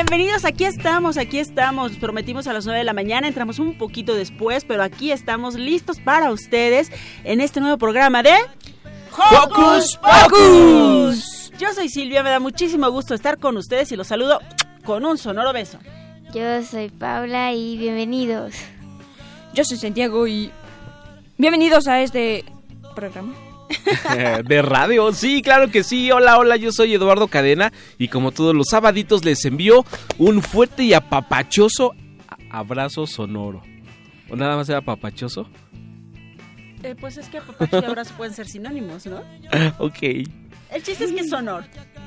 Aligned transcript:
Bienvenidos, 0.00 0.46
aquí 0.46 0.64
estamos, 0.64 1.18
aquí 1.18 1.38
estamos. 1.38 1.92
Prometimos 1.98 2.46
a 2.46 2.54
las 2.54 2.64
9 2.64 2.78
de 2.78 2.84
la 2.84 2.94
mañana, 2.94 3.28
entramos 3.28 3.58
un 3.58 3.76
poquito 3.76 4.14
después, 4.14 4.64
pero 4.64 4.82
aquí 4.82 5.12
estamos 5.12 5.56
listos 5.56 6.00
para 6.00 6.32
ustedes 6.32 6.90
en 7.22 7.42
este 7.42 7.60
nuevo 7.60 7.76
programa 7.76 8.22
de 8.22 8.32
¡Hocus 9.12 9.98
Pocus! 9.98 11.52
Yo 11.58 11.74
soy 11.74 11.90
Silvia, 11.90 12.22
me 12.22 12.30
da 12.30 12.40
muchísimo 12.40 12.90
gusto 12.90 13.12
estar 13.12 13.38
con 13.38 13.58
ustedes 13.58 13.92
y 13.92 13.96
los 13.96 14.06
saludo 14.06 14.40
con 14.86 15.04
un 15.04 15.18
sonoro 15.18 15.52
beso. 15.52 15.78
Yo 16.32 16.62
soy 16.62 16.88
Paula 16.88 17.52
y 17.52 17.76
bienvenidos. 17.76 18.54
Yo 19.52 19.64
soy 19.64 19.76
Santiago 19.76 20.26
y 20.26 20.50
bienvenidos 21.36 21.88
a 21.88 22.00
este 22.00 22.46
programa. 22.94 23.34
de 24.44 24.62
radio, 24.62 25.12
sí, 25.12 25.42
claro 25.42 25.70
que 25.70 25.82
sí. 25.84 26.10
Hola, 26.10 26.38
hola, 26.38 26.56
yo 26.56 26.72
soy 26.72 26.94
Eduardo 26.94 27.28
Cadena 27.28 27.72
y 27.98 28.08
como 28.08 28.32
todos 28.32 28.54
los 28.54 28.68
sabaditos 28.70 29.24
les 29.24 29.44
envío 29.44 29.84
un 30.18 30.42
fuerte 30.42 30.82
y 30.84 30.92
apapachoso 30.92 31.94
abrazo 32.50 33.06
sonoro. 33.06 33.62
¿O 34.28 34.36
nada 34.36 34.56
más 34.56 34.68
era 34.68 34.78
apapachoso? 34.78 35.48
Eh, 36.82 36.94
pues 36.98 37.18
es 37.18 37.28
que 37.28 37.38
apapacho 37.38 37.80
y 37.80 37.84
abrazo 37.84 38.14
pueden 38.16 38.34
ser 38.34 38.46
sinónimos, 38.46 39.06
¿no? 39.06 39.22
ok, 39.78 39.98
El 40.02 40.82
chiste 40.82 41.04
es 41.04 41.12
que 41.12 41.20
es 41.20 41.28
sonoro. 41.28 41.64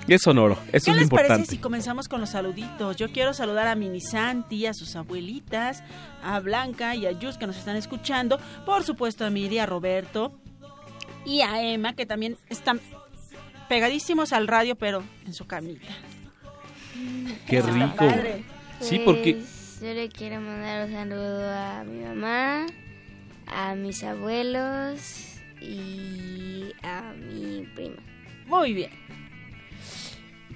es 0.07 0.21
sonoro, 0.21 0.57
eso 0.71 0.85
¿Qué 0.85 0.91
es 0.91 0.95
lo 0.97 1.01
les 1.01 1.09
parece 1.09 1.23
importante. 1.33 1.45
si 1.51 1.57
comenzamos 1.57 2.07
con 2.07 2.21
los 2.21 2.31
saluditos? 2.31 2.97
Yo 2.97 3.11
quiero 3.11 3.33
saludar 3.33 3.67
a 3.67 3.75
Mini 3.75 4.01
Santi, 4.01 4.65
a 4.65 4.73
sus 4.73 4.95
abuelitas, 4.95 5.83
a 6.23 6.39
Blanca 6.39 6.95
y 6.95 7.05
a 7.05 7.11
Yus 7.11 7.37
que 7.37 7.45
nos 7.45 7.57
están 7.57 7.75
escuchando. 7.75 8.39
Por 8.65 8.83
supuesto 8.83 9.25
a 9.25 9.29
Miri, 9.29 9.59
a 9.59 9.65
Roberto 9.65 10.39
y 11.25 11.41
a 11.41 11.61
Emma 11.63 11.95
que 11.95 12.05
también 12.05 12.37
están 12.49 12.79
pegadísimos 13.69 14.33
al 14.33 14.47
radio 14.47 14.75
pero 14.75 15.03
en 15.25 15.33
su 15.33 15.45
camita. 15.45 15.87
Qué 17.47 17.61
rico. 17.61 17.95
padre. 17.95 18.43
Sí, 18.79 19.01
porque 19.03 19.41
Yo 19.81 19.93
le 19.93 20.09
quiero 20.09 20.41
mandar 20.41 20.85
un 20.87 20.93
saludo 20.93 21.49
a 21.49 21.83
mi 21.83 22.03
mamá, 22.03 22.65
a 23.47 23.75
mis 23.75 24.03
abuelos 24.03 25.39
y 25.61 26.73
a 26.83 27.13
mi 27.13 27.65
prima. 27.75 27.95
Muy 28.47 28.73
bien. 28.73 28.91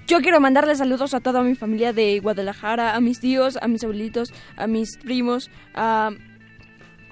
Yo 0.06 0.20
quiero 0.20 0.40
mandarle 0.40 0.74
saludos 0.74 1.12
a 1.12 1.20
toda 1.20 1.42
mi 1.42 1.54
familia 1.54 1.92
de 1.92 2.18
Guadalajara, 2.20 2.94
a 2.94 3.00
mis 3.00 3.20
tíos, 3.20 3.58
a 3.60 3.68
mis 3.68 3.84
abuelitos, 3.84 4.32
a 4.56 4.66
mis 4.66 4.96
primos, 4.96 5.50
a 5.74 6.12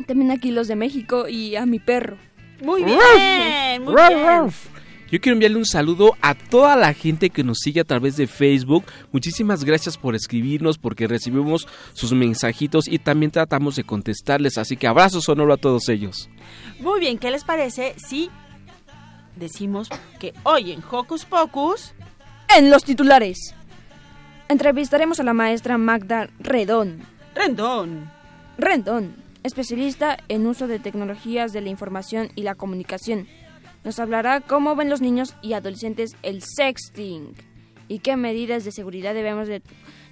también 0.06 0.30
aquí 0.30 0.50
los 0.50 0.68
de 0.68 0.76
México 0.76 1.28
y 1.28 1.56
a 1.56 1.66
mi 1.66 1.78
perro. 1.78 2.16
Muy 2.62 2.84
bien. 2.84 3.82
Muy 3.84 3.94
Ruff, 3.94 4.08
bien. 4.08 4.42
ruff. 4.44 4.66
Yo 5.10 5.20
quiero 5.20 5.34
enviarle 5.34 5.58
un 5.58 5.64
saludo 5.66 6.16
a 6.20 6.34
toda 6.34 6.74
la 6.74 6.92
gente 6.92 7.30
que 7.30 7.44
nos 7.44 7.58
sigue 7.58 7.80
a 7.80 7.84
través 7.84 8.16
de 8.16 8.26
Facebook. 8.26 8.84
Muchísimas 9.12 9.62
gracias 9.62 9.96
por 9.96 10.16
escribirnos 10.16 10.78
porque 10.78 11.06
recibimos 11.06 11.68
sus 11.92 12.12
mensajitos 12.12 12.88
y 12.88 12.98
también 12.98 13.30
tratamos 13.30 13.76
de 13.76 13.84
contestarles. 13.84 14.58
Así 14.58 14.76
que 14.76 14.88
abrazo 14.88 15.20
sonoro 15.20 15.52
a 15.52 15.58
todos 15.58 15.88
ellos. 15.88 16.28
Muy 16.80 16.98
bien, 16.98 17.18
¿qué 17.18 17.30
les 17.30 17.44
parece 17.44 17.94
si 17.98 18.30
decimos 19.36 19.88
que 20.18 20.32
hoy 20.42 20.72
en 20.72 20.82
Hocus 20.90 21.24
Pocus 21.24 21.92
En 22.56 22.70
los 22.70 22.82
titulares. 22.84 23.54
Entrevistaremos 24.48 25.20
a 25.20 25.24
la 25.24 25.34
maestra 25.34 25.78
Magda 25.78 26.28
Redón. 26.38 27.00
Rendón. 27.34 28.10
Rendón, 28.58 29.14
especialista 29.46 30.18
en 30.28 30.46
uso 30.46 30.66
de 30.68 30.78
tecnologías 30.78 31.52
de 31.52 31.60
la 31.60 31.70
información 31.70 32.30
y 32.34 32.42
la 32.42 32.54
comunicación. 32.54 33.26
Nos 33.84 33.98
hablará 33.98 34.40
cómo 34.40 34.74
ven 34.76 34.90
los 34.90 35.00
niños 35.00 35.34
y 35.42 35.52
adolescentes 35.52 36.16
el 36.22 36.42
sexting 36.42 37.34
y 37.88 38.00
qué 38.00 38.16
medidas 38.16 38.64
de 38.64 38.72
seguridad 38.72 39.14
debemos 39.14 39.48
de 39.48 39.62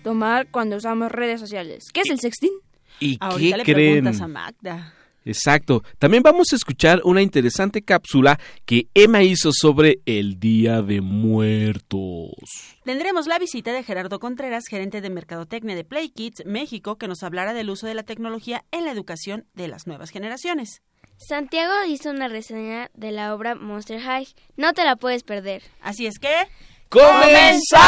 tomar 0.02 0.46
cuando 0.50 0.76
usamos 0.76 1.10
redes 1.10 1.40
sociales. 1.40 1.84
¿Qué 1.92 2.02
es 2.02 2.10
el 2.10 2.20
sexting? 2.20 2.52
¿Y 3.00 3.16
Ahorita 3.20 3.56
qué 3.56 3.58
le 3.58 3.64
creen? 3.64 3.92
preguntas 4.04 4.20
a 4.20 4.28
Magda. 4.28 4.94
Exacto. 5.24 5.82
También 5.98 6.22
vamos 6.22 6.52
a 6.52 6.56
escuchar 6.56 7.00
una 7.04 7.22
interesante 7.22 7.82
cápsula 7.82 8.38
que 8.64 8.88
Emma 8.94 9.22
hizo 9.22 9.50
sobre 9.52 10.00
el 10.06 10.38
Día 10.38 10.82
de 10.82 11.00
Muertos. 11.00 12.32
Tendremos 12.84 13.26
la 13.26 13.38
visita 13.38 13.72
de 13.72 13.82
Gerardo 13.82 14.18
Contreras, 14.20 14.64
gerente 14.68 15.00
de 15.00 15.10
Mercadotecnia 15.10 15.74
de 15.74 15.84
Play 15.84 16.10
Kids 16.10 16.44
México, 16.44 16.96
que 16.96 17.08
nos 17.08 17.22
hablará 17.22 17.54
del 17.54 17.70
uso 17.70 17.86
de 17.86 17.94
la 17.94 18.02
tecnología 18.02 18.64
en 18.70 18.84
la 18.84 18.92
educación 18.92 19.46
de 19.54 19.68
las 19.68 19.86
nuevas 19.86 20.10
generaciones. 20.10 20.82
Santiago 21.16 21.72
hizo 21.88 22.10
una 22.10 22.28
reseña 22.28 22.90
de 22.94 23.12
la 23.12 23.34
obra 23.34 23.54
Monster 23.54 24.00
High. 24.00 24.28
No 24.56 24.72
te 24.72 24.84
la 24.84 24.96
puedes 24.96 25.22
perder. 25.22 25.62
Así 25.80 26.06
es 26.06 26.18
que 26.18 26.34
¡Comenzamos! 26.88 27.78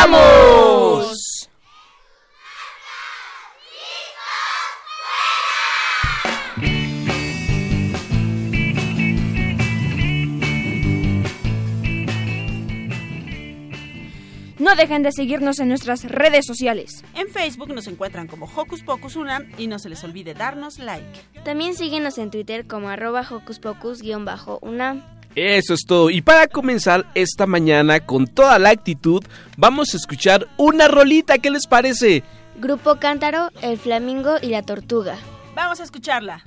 No 14.67 14.75
dejen 14.75 15.05
de 15.05 15.13
seguirnos 15.13 15.61
en 15.61 15.69
nuestras 15.69 16.03
redes 16.03 16.45
sociales. 16.45 17.05
en 17.15 17.29
Facebook 17.29 17.73
nos 17.73 17.87
encuentran 17.87 18.27
como 18.27 18.47
Hocus 18.47 18.83
Pocus 18.83 19.15
Unam 19.15 19.47
y 19.59 19.69
no 19.69 19.79
se 19.79 19.89
les 19.89 20.03
olvide 20.03 20.35
darnos 20.35 20.81
like. 20.81 21.21
También 21.45 21.77
síguenos 21.77 22.19
en 22.19 22.33
Twitter 22.33 22.67
como 22.67 22.89
arroba 22.89 23.25
hocus 23.31 23.61
pocus-unam. 23.61 25.05
Eso 25.37 25.75
es 25.75 25.85
todo. 25.87 26.11
Y 26.11 26.21
para 26.21 26.49
comenzar 26.49 27.07
esta 27.15 27.47
mañana 27.47 28.01
con 28.01 28.27
toda 28.27 28.59
la 28.59 28.71
actitud, 28.71 29.23
vamos 29.57 29.95
a 29.95 29.99
escuchar 29.99 30.49
una 30.57 30.89
rolita. 30.89 31.39
¿Qué 31.39 31.51
les 31.51 31.69
parece? 31.69 32.25
Grupo 32.57 32.97
Cántaro, 32.97 33.51
El 33.63 33.79
Flamingo 33.79 34.35
y 34.43 34.49
la 34.49 34.63
Tortuga. 34.63 35.17
Vamos 35.55 35.79
a 35.79 35.85
escucharla. 35.85 36.45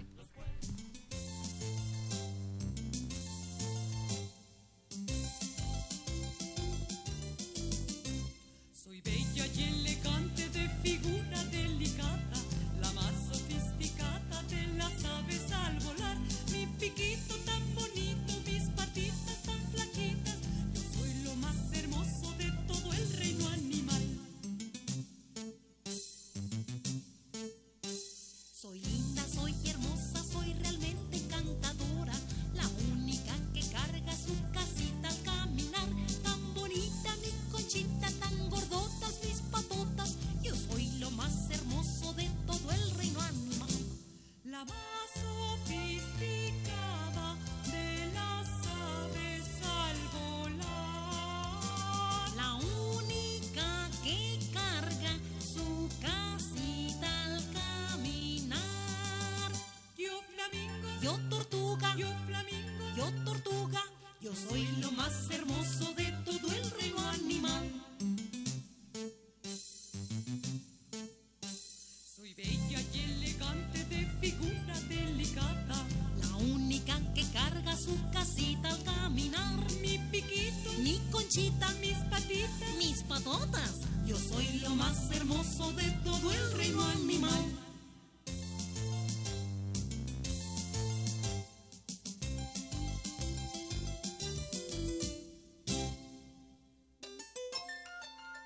Bella 72.35 72.79
y 72.93 72.99
elegante 72.99 73.83
de 73.85 74.05
figura 74.21 74.79
delicada, 74.87 75.85
la 76.21 76.35
única 76.37 76.99
que 77.13 77.23
carga 77.31 77.75
su 77.75 77.97
casita 78.11 78.69
al 78.69 78.83
caminar. 78.83 79.71
Mi 79.81 79.97
piquito, 80.11 80.71
mi 80.79 80.99
conchita, 81.11 81.69
mis 81.81 81.97
patitas, 82.09 82.75
mis 82.77 83.03
patotas. 83.03 83.79
Yo 84.05 84.17
soy 84.17 84.59
lo 84.59 84.69
más 84.75 85.11
hermoso 85.11 85.71
de 85.73 85.89
todo 86.03 86.31
el 86.31 86.51
reino 86.53 86.83
animal. 86.83 87.45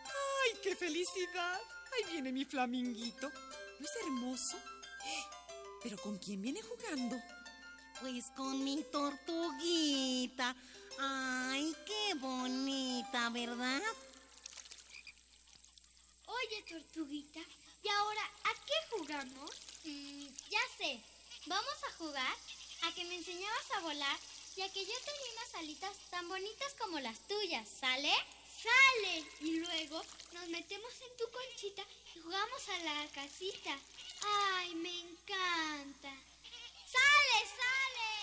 ¡Ay, 0.05 0.51
qué 0.63 0.75
felicidad! 0.75 1.59
Ahí 1.93 2.11
viene 2.11 2.31
mi 2.31 2.45
flaminguito. 2.45 3.29
¿No 3.79 3.85
es 3.85 3.95
hermoso? 4.03 4.57
¿Pero 5.81 5.97
con 5.97 6.17
quién 6.17 6.41
viene 6.41 6.61
jugando? 6.61 7.21
Pues 8.01 8.25
con 8.35 8.63
mi 8.63 8.83
tortuguita. 8.91 10.55
Ay, 10.99 11.75
qué 11.85 12.13
bonita, 12.15 13.29
¿verdad? 13.29 13.81
Oye, 16.25 16.63
tortuguita, 16.69 17.39
¿y 17.83 17.87
ahora 17.89 18.21
a 18.43 18.53
qué 18.65 18.97
jugamos? 18.97 19.51
Mm, 19.83 20.27
ya 20.49 20.59
sé. 20.77 21.01
Vamos 21.45 21.83
a 21.89 21.93
jugar 21.97 22.35
a 22.83 22.93
que 22.93 23.05
me 23.05 23.15
enseñabas 23.15 23.71
a 23.77 23.79
volar 23.81 24.19
y 24.55 24.61
a 24.61 24.71
que 24.71 24.85
yo 24.85 24.93
tenía 25.05 25.31
unas 25.33 25.55
alitas 25.55 25.97
tan 26.09 26.27
bonitas 26.29 26.73
como 26.79 26.99
las 26.99 27.19
tuyas, 27.27 27.67
¿sale? 27.67 28.13
Sale. 28.63 29.25
Y 29.41 29.59
luego 29.59 30.01
nos 30.33 30.47
metemos 30.47 30.91
en 31.01 31.17
tu 31.17 31.25
conchita 31.31 31.83
y 32.15 32.19
jugamos 32.19 32.69
a 32.69 32.83
la 32.83 33.07
casita. 33.11 33.77
Ay, 34.21 34.75
me 34.75 34.99
encanta. 35.01 36.11
¡Sale, 36.95 37.39
sale! 37.59 38.13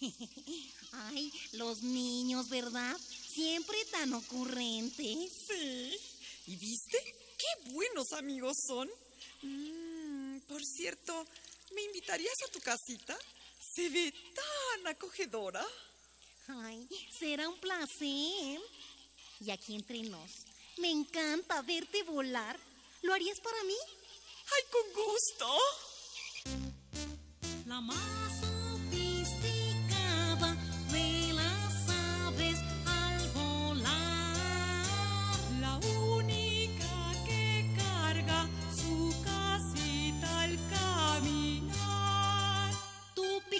Ay, 0.92 1.32
los 1.52 1.82
niños, 1.82 2.48
¿verdad? 2.50 2.96
Siempre 2.98 3.84
tan 3.86 4.12
ocurrentes. 4.12 5.32
Sí. 5.48 5.98
¿Y 6.46 6.56
viste? 6.56 6.98
¡Qué 7.38 7.70
buenos 7.72 8.12
amigos 8.12 8.56
son! 8.66 8.90
Mm, 9.42 10.40
por 10.40 10.62
cierto, 10.64 11.26
¿me 11.74 11.82
invitarías 11.82 12.42
a 12.46 12.52
tu 12.52 12.60
casita? 12.60 13.18
Se 13.74 13.88
ve 13.88 14.12
tan 14.34 14.86
acogedora. 14.86 15.66
Ay, 16.48 16.86
será 17.18 17.48
un 17.48 17.58
placer. 17.58 18.60
Y 19.44 19.50
aquí 19.50 19.74
entre 19.74 20.02
nos, 20.04 20.46
me 20.78 20.90
encanta 20.90 21.60
verte 21.60 22.02
volar. 22.04 22.58
¿Lo 23.02 23.12
harías 23.12 23.40
para 23.40 23.62
mí? 23.64 23.74
¡Ay, 24.46 24.62
con 24.72 25.04
gusto! 25.04 25.58
La 27.66 27.80
más 27.82 28.43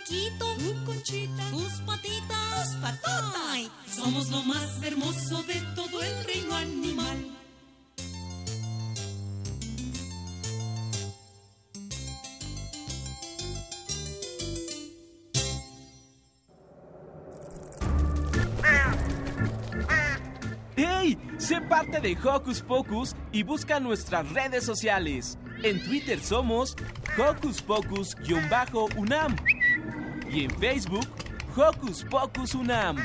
Tu 0.04 0.10
piquito, 0.10 0.46
Tu 0.56 0.84
conchita, 0.84 1.50
tus 1.50 1.72
patitas, 1.86 2.72
tus 2.72 2.76
patotas. 2.76 3.34
Ay, 3.48 3.70
Somos 3.88 4.30
lo 4.30 4.42
más 4.42 4.82
hermoso 4.82 5.42
de 5.44 5.60
todo 5.74 6.02
el 6.02 6.24
reino 6.24 6.54
animal. 6.54 7.30
¡Hey! 20.76 21.18
Sé 21.38 21.60
parte 21.62 22.00
de 22.00 22.16
Hocus 22.22 22.60
Pocus 22.60 23.14
y 23.32 23.42
busca 23.42 23.80
nuestras 23.80 24.30
redes 24.32 24.64
sociales. 24.64 25.38
En 25.62 25.82
Twitter 25.82 26.20
somos 26.20 26.76
Hocus 27.16 27.62
Pocus-UNAM 27.62 29.36
y 30.34 30.44
en 30.44 30.50
Facebook 30.58 31.06
Hocus 31.56 32.04
Pocus 32.10 32.54
UNAM. 32.54 32.96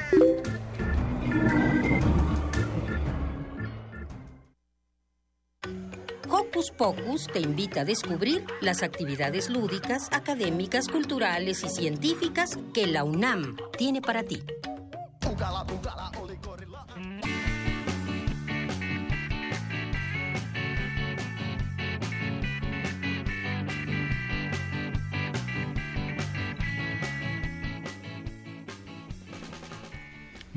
Hocus 6.29 6.71
Pocus 6.71 7.27
te 7.27 7.39
invita 7.39 7.81
a 7.81 7.85
descubrir 7.85 8.43
las 8.61 8.81
actividades 8.81 9.49
lúdicas, 9.49 10.09
académicas, 10.11 10.87
culturales 10.87 11.63
y 11.63 11.69
científicas 11.69 12.57
que 12.73 12.87
la 12.87 13.03
UNAM 13.03 13.57
tiene 13.77 14.01
para 14.01 14.23
ti. 14.23 14.41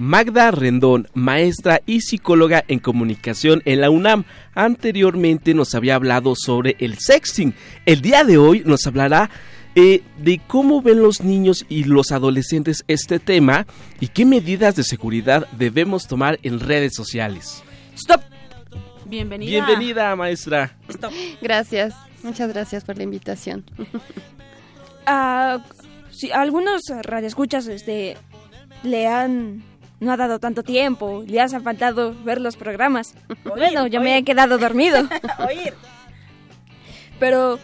Magda 0.02 0.50
Rendón, 0.50 1.06
maestra 1.14 1.80
y 1.86 2.00
psicóloga 2.00 2.64
en 2.66 2.80
comunicación 2.80 3.62
en 3.66 3.80
la 3.80 3.88
UNAM, 3.88 4.24
anteriormente 4.52 5.54
nos 5.54 5.76
había 5.76 5.94
hablado 5.94 6.34
sobre 6.34 6.74
el 6.80 6.98
sexting. 6.98 7.54
El 7.86 8.00
día 8.00 8.24
de 8.24 8.36
hoy 8.36 8.64
nos 8.66 8.84
hablará 8.88 9.30
eh, 9.76 10.02
de 10.18 10.40
cómo 10.48 10.82
ven 10.82 11.00
los 11.00 11.20
niños 11.20 11.64
y 11.68 11.84
los 11.84 12.10
adolescentes 12.10 12.82
este 12.88 13.20
tema 13.20 13.64
y 14.00 14.08
qué 14.08 14.24
medidas 14.24 14.74
de 14.74 14.82
seguridad 14.82 15.46
debemos 15.52 16.08
tomar 16.08 16.40
en 16.42 16.58
redes 16.58 16.94
sociales. 16.96 17.62
¡Stop! 17.94 18.22
Bienvenida. 19.04 19.50
Bienvenida, 19.50 20.16
maestra. 20.16 20.76
Stop. 20.88 21.12
Gracias, 21.40 21.94
muchas 22.24 22.48
gracias 22.48 22.82
por 22.82 22.96
la 22.96 23.04
invitación. 23.04 23.64
Ah, 25.06 25.64
sí, 26.10 26.32
algunos 26.32 26.82
radioescuchas 27.02 27.68
este, 27.68 28.16
le 28.82 29.06
han... 29.06 29.71
No 30.02 30.10
ha 30.10 30.16
dado 30.16 30.40
tanto 30.40 30.64
tiempo, 30.64 31.22
le 31.24 31.40
hace 31.40 31.60
faltado 31.60 32.12
ver 32.24 32.40
los 32.40 32.56
programas. 32.56 33.14
bueno, 33.44 33.86
yo 33.86 34.00
me 34.00 34.18
he 34.18 34.24
quedado 34.24 34.58
dormido. 34.58 34.98
Oír. 35.48 35.74
Pero, 37.20 37.60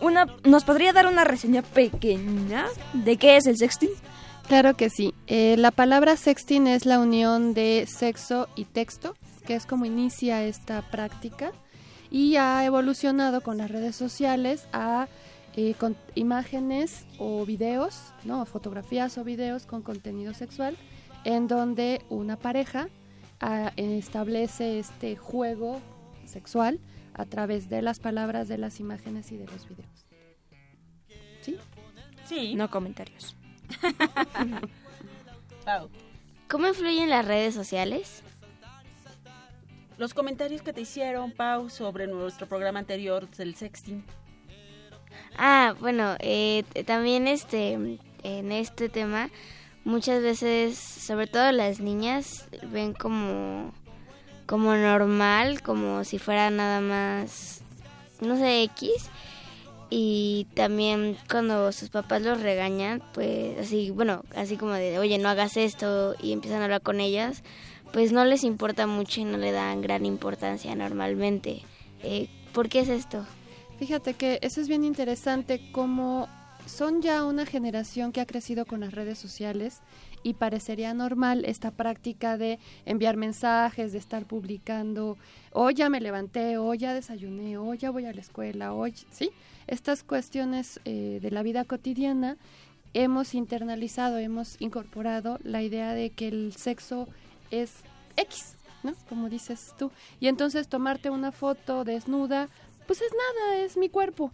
una, 0.00 0.26
¿nos 0.44 0.62
podría 0.62 0.92
dar 0.92 1.08
una 1.08 1.24
reseña 1.24 1.62
pequeña 1.62 2.66
de 2.92 3.16
qué 3.16 3.36
es 3.36 3.48
el 3.48 3.56
sexting? 3.56 3.90
Claro 4.46 4.76
que 4.76 4.88
sí. 4.88 5.14
Eh, 5.26 5.56
la 5.58 5.72
palabra 5.72 6.16
sexting 6.16 6.68
es 6.68 6.86
la 6.86 7.00
unión 7.00 7.54
de 7.54 7.86
sexo 7.88 8.48
y 8.54 8.66
texto, 8.66 9.16
que 9.44 9.56
es 9.56 9.66
como 9.66 9.84
inicia 9.84 10.44
esta 10.44 10.80
práctica 10.92 11.50
y 12.08 12.36
ha 12.36 12.64
evolucionado 12.64 13.40
con 13.40 13.58
las 13.58 13.68
redes 13.68 13.96
sociales 13.96 14.68
a 14.72 15.08
eh, 15.56 15.74
con 15.74 15.96
imágenes 16.14 17.04
o 17.18 17.44
videos, 17.44 18.12
no, 18.22 18.46
fotografías 18.46 19.18
o 19.18 19.24
videos 19.24 19.66
con 19.66 19.82
contenido 19.82 20.34
sexual, 20.34 20.76
en 21.24 21.48
donde 21.48 22.02
una 22.08 22.36
pareja 22.36 22.88
ah, 23.40 23.72
establece 23.76 24.78
este 24.78 25.16
juego 25.16 25.80
sexual 26.26 26.80
a 27.14 27.24
través 27.24 27.68
de 27.68 27.82
las 27.82 28.00
palabras, 28.00 28.48
de 28.48 28.58
las 28.58 28.80
imágenes 28.80 29.30
y 29.32 29.36
de 29.36 29.46
los 29.46 29.68
videos. 29.68 30.06
¿Sí? 31.40 31.56
Sí. 32.26 32.54
No 32.54 32.70
comentarios. 32.70 33.36
Pau. 35.64 35.88
¿Cómo 36.48 36.68
influyen 36.68 37.10
las 37.10 37.26
redes 37.26 37.54
sociales? 37.54 38.22
Los 39.96 40.12
comentarios 40.12 40.62
que 40.62 40.72
te 40.72 40.80
hicieron, 40.80 41.30
Pau, 41.32 41.70
sobre 41.70 42.06
nuestro 42.06 42.48
programa 42.48 42.80
anterior 42.80 43.28
del 43.30 43.54
sexting. 43.54 44.04
Ah, 45.36 45.74
bueno, 45.80 46.16
eh, 46.18 46.64
también 46.86 47.28
este, 47.28 47.98
en 48.22 48.52
este 48.52 48.88
tema, 48.88 49.30
muchas 49.84 50.22
veces, 50.22 50.78
sobre 50.78 51.26
todo 51.26 51.52
las 51.52 51.80
niñas, 51.80 52.48
ven 52.72 52.92
como, 52.92 53.72
como 54.46 54.74
normal, 54.74 55.62
como 55.62 56.04
si 56.04 56.18
fuera 56.18 56.50
nada 56.50 56.80
más, 56.80 57.60
no 58.20 58.36
sé, 58.36 58.62
X. 58.64 58.90
Y 59.90 60.46
también 60.54 61.16
cuando 61.30 61.70
sus 61.70 61.90
papás 61.90 62.22
los 62.22 62.40
regañan, 62.40 63.02
pues 63.12 63.58
así, 63.58 63.90
bueno, 63.90 64.24
así 64.34 64.56
como 64.56 64.72
de, 64.72 64.98
oye, 64.98 65.18
no 65.18 65.28
hagas 65.28 65.56
esto 65.56 66.14
y 66.20 66.32
empiezan 66.32 66.62
a 66.62 66.64
hablar 66.64 66.82
con 66.82 67.00
ellas, 67.00 67.42
pues 67.92 68.10
no 68.10 68.24
les 68.24 68.42
importa 68.42 68.86
mucho 68.88 69.20
y 69.20 69.24
no 69.24 69.36
le 69.36 69.52
dan 69.52 69.82
gran 69.82 70.04
importancia 70.04 70.74
normalmente. 70.74 71.62
Eh, 72.02 72.28
¿Por 72.52 72.68
qué 72.68 72.80
es 72.80 72.88
esto? 72.88 73.24
Fíjate 73.78 74.14
que 74.14 74.38
eso 74.42 74.60
es 74.60 74.68
bien 74.68 74.84
interesante, 74.84 75.60
como 75.70 76.28
son 76.66 77.02
ya 77.02 77.24
una 77.24 77.46
generación 77.46 78.12
que 78.12 78.20
ha 78.20 78.26
crecido 78.26 78.66
con 78.66 78.80
las 78.80 78.92
redes 78.92 79.18
sociales 79.18 79.80
y 80.22 80.34
parecería 80.34 80.94
normal 80.94 81.44
esta 81.44 81.70
práctica 81.70 82.38
de 82.38 82.58
enviar 82.86 83.16
mensajes, 83.16 83.92
de 83.92 83.98
estar 83.98 84.24
publicando, 84.24 85.18
hoy 85.52 85.74
ya 85.74 85.88
me 85.88 86.00
levanté, 86.00 86.56
hoy 86.56 86.78
ya 86.78 86.94
desayuné, 86.94 87.58
hoy 87.58 87.78
ya 87.78 87.90
voy 87.90 88.06
a 88.06 88.12
la 88.12 88.20
escuela, 88.20 88.72
hoy, 88.72 88.94
¿sí? 89.10 89.30
Estas 89.66 90.02
cuestiones 90.02 90.80
eh, 90.84 91.18
de 91.22 91.30
la 91.30 91.42
vida 91.42 91.64
cotidiana 91.64 92.36
hemos 92.94 93.34
internalizado, 93.34 94.18
hemos 94.18 94.60
incorporado 94.60 95.38
la 95.42 95.62
idea 95.62 95.92
de 95.92 96.10
que 96.10 96.28
el 96.28 96.54
sexo 96.56 97.08
es 97.50 97.72
X, 98.16 98.54
¿no? 98.82 98.94
Como 99.08 99.28
dices 99.28 99.74
tú. 99.78 99.90
Y 100.20 100.28
entonces 100.28 100.68
tomarte 100.68 101.10
una 101.10 101.32
foto 101.32 101.84
desnuda, 101.84 102.48
pues 102.86 103.02
es 103.02 103.12
nada, 103.12 103.58
es 103.58 103.76
mi 103.76 103.88
cuerpo. 103.88 104.30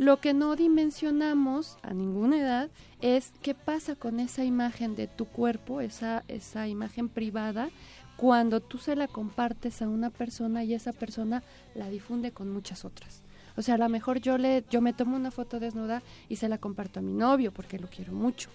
Lo 0.00 0.18
que 0.18 0.32
no 0.32 0.56
dimensionamos 0.56 1.76
a 1.82 1.92
ninguna 1.92 2.38
edad 2.38 2.70
es 3.02 3.34
qué 3.42 3.54
pasa 3.54 3.96
con 3.96 4.18
esa 4.18 4.46
imagen 4.46 4.96
de 4.96 5.08
tu 5.08 5.26
cuerpo, 5.26 5.82
esa, 5.82 6.24
esa 6.26 6.66
imagen 6.68 7.10
privada, 7.10 7.68
cuando 8.16 8.60
tú 8.62 8.78
se 8.78 8.96
la 8.96 9.08
compartes 9.08 9.82
a 9.82 9.90
una 9.90 10.08
persona 10.08 10.64
y 10.64 10.72
esa 10.72 10.94
persona 10.94 11.42
la 11.74 11.90
difunde 11.90 12.32
con 12.32 12.50
muchas 12.50 12.86
otras. 12.86 13.20
O 13.58 13.60
sea, 13.60 13.74
a 13.74 13.76
lo 13.76 13.90
mejor 13.90 14.22
yo 14.22 14.38
le 14.38 14.64
yo 14.70 14.80
me 14.80 14.94
tomo 14.94 15.16
una 15.16 15.30
foto 15.30 15.60
desnuda 15.60 16.02
y 16.30 16.36
se 16.36 16.48
la 16.48 16.56
comparto 16.56 17.00
a 17.00 17.02
mi 17.02 17.12
novio 17.12 17.52
porque 17.52 17.78
lo 17.78 17.88
quiero 17.90 18.14
mucho, 18.14 18.48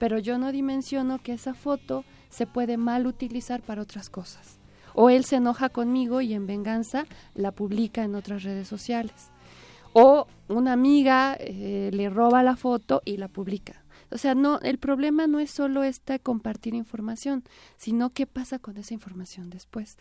pero 0.00 0.18
yo 0.18 0.36
no 0.36 0.50
dimensiono 0.50 1.22
que 1.22 1.32
esa 1.32 1.54
foto 1.54 2.04
se 2.28 2.48
puede 2.48 2.76
mal 2.76 3.06
utilizar 3.06 3.62
para 3.62 3.82
otras 3.82 4.10
cosas. 4.10 4.58
O 4.94 5.10
él 5.10 5.24
se 5.24 5.36
enoja 5.36 5.68
conmigo 5.68 6.22
y 6.22 6.34
en 6.34 6.48
venganza 6.48 7.06
la 7.36 7.52
publica 7.52 8.02
en 8.02 8.16
otras 8.16 8.42
redes 8.42 8.66
sociales. 8.66 9.30
O 10.00 10.28
una 10.46 10.72
amiga 10.72 11.36
eh, 11.40 11.90
le 11.92 12.08
roba 12.08 12.44
la 12.44 12.54
foto 12.54 13.02
y 13.04 13.16
la 13.16 13.26
publica. 13.26 13.84
O 14.12 14.16
sea, 14.16 14.36
no, 14.36 14.60
el 14.60 14.78
problema 14.78 15.26
no 15.26 15.40
es 15.40 15.50
solo 15.50 15.82
este 15.82 16.20
compartir 16.20 16.74
información, 16.74 17.42
sino 17.76 18.10
qué 18.10 18.26
pasa 18.26 18.60
con 18.60 18.76
esa 18.76 18.94
información 18.94 19.50
después. 19.50 19.98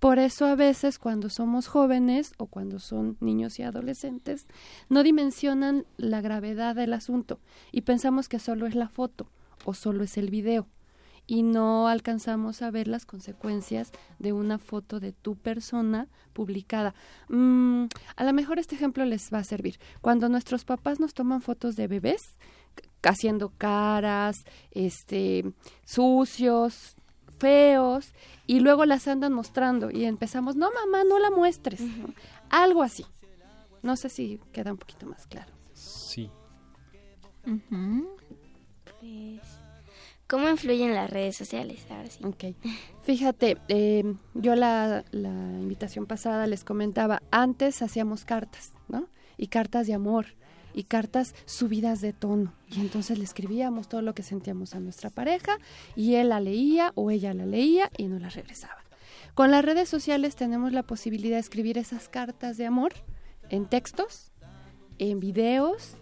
Por 0.00 0.18
eso 0.18 0.44
a 0.46 0.56
veces 0.56 0.98
cuando 0.98 1.30
somos 1.30 1.68
jóvenes 1.68 2.32
o 2.38 2.46
cuando 2.46 2.80
son 2.80 3.16
niños 3.20 3.60
y 3.60 3.62
adolescentes, 3.62 4.46
no 4.88 5.04
dimensionan 5.04 5.86
la 5.96 6.20
gravedad 6.20 6.74
del 6.74 6.92
asunto 6.92 7.38
y 7.70 7.82
pensamos 7.82 8.28
que 8.28 8.40
solo 8.40 8.66
es 8.66 8.74
la 8.74 8.88
foto 8.88 9.28
o 9.64 9.72
solo 9.72 10.02
es 10.02 10.18
el 10.18 10.30
video 10.30 10.66
y 11.28 11.42
no 11.42 11.88
alcanzamos 11.88 12.62
a 12.62 12.70
ver 12.70 12.88
las 12.88 13.04
consecuencias 13.04 13.92
de 14.18 14.32
una 14.32 14.58
foto 14.58 14.98
de 14.98 15.12
tu 15.12 15.36
persona 15.36 16.08
publicada. 16.32 16.94
Mm, 17.28 17.84
a 18.16 18.24
lo 18.24 18.32
mejor 18.32 18.58
este 18.58 18.74
ejemplo 18.74 19.04
les 19.04 19.32
va 19.32 19.38
a 19.38 19.44
servir. 19.44 19.78
Cuando 20.00 20.30
nuestros 20.30 20.64
papás 20.64 20.98
nos 20.98 21.12
toman 21.12 21.42
fotos 21.42 21.76
de 21.76 21.86
bebés, 21.86 22.38
haciendo 23.02 23.50
caras, 23.50 24.38
este, 24.70 25.52
sucios, 25.84 26.96
feos, 27.38 28.14
y 28.46 28.60
luego 28.60 28.86
las 28.86 29.06
andan 29.06 29.34
mostrando 29.34 29.90
y 29.90 30.06
empezamos, 30.06 30.56
no 30.56 30.70
mamá, 30.72 31.04
no 31.04 31.18
la 31.18 31.30
muestres. 31.30 31.82
Algo 32.48 32.82
así. 32.82 33.04
No 33.82 33.96
sé 33.96 34.08
si 34.08 34.40
queda 34.50 34.72
un 34.72 34.78
poquito 34.78 35.04
más 35.04 35.26
claro. 35.26 35.52
Sí. 35.74 36.30
Pues, 38.98 39.42
¿Cómo 40.28 40.48
influyen 40.48 40.94
las 40.94 41.08
redes 41.08 41.36
sociales? 41.36 41.86
Ahora 41.90 42.10
sí. 42.10 42.22
Ok. 42.22 42.56
Fíjate, 43.02 43.56
eh, 43.68 44.04
yo 44.34 44.54
la, 44.54 45.04
la 45.10 45.30
invitación 45.30 46.06
pasada 46.06 46.46
les 46.46 46.64
comentaba, 46.64 47.22
antes 47.30 47.80
hacíamos 47.80 48.24
cartas, 48.24 48.72
¿no? 48.88 49.08
Y 49.38 49.46
cartas 49.46 49.86
de 49.86 49.94
amor, 49.94 50.26
y 50.74 50.84
cartas 50.84 51.34
subidas 51.46 52.02
de 52.02 52.12
tono. 52.12 52.52
Y 52.68 52.80
entonces 52.80 53.18
le 53.18 53.24
escribíamos 53.24 53.88
todo 53.88 54.02
lo 54.02 54.14
que 54.14 54.22
sentíamos 54.22 54.74
a 54.74 54.80
nuestra 54.80 55.08
pareja, 55.08 55.56
y 55.96 56.16
él 56.16 56.28
la 56.28 56.40
leía 56.40 56.92
o 56.94 57.10
ella 57.10 57.32
la 57.32 57.46
leía 57.46 57.90
y 57.96 58.06
nos 58.08 58.20
la 58.20 58.28
regresaba. 58.28 58.84
Con 59.34 59.50
las 59.50 59.64
redes 59.64 59.88
sociales 59.88 60.36
tenemos 60.36 60.72
la 60.72 60.82
posibilidad 60.82 61.36
de 61.36 61.40
escribir 61.40 61.78
esas 61.78 62.08
cartas 62.08 62.56
de 62.58 62.66
amor 62.66 62.92
en 63.48 63.66
textos, 63.66 64.30
en 64.98 65.20
videos, 65.20 65.94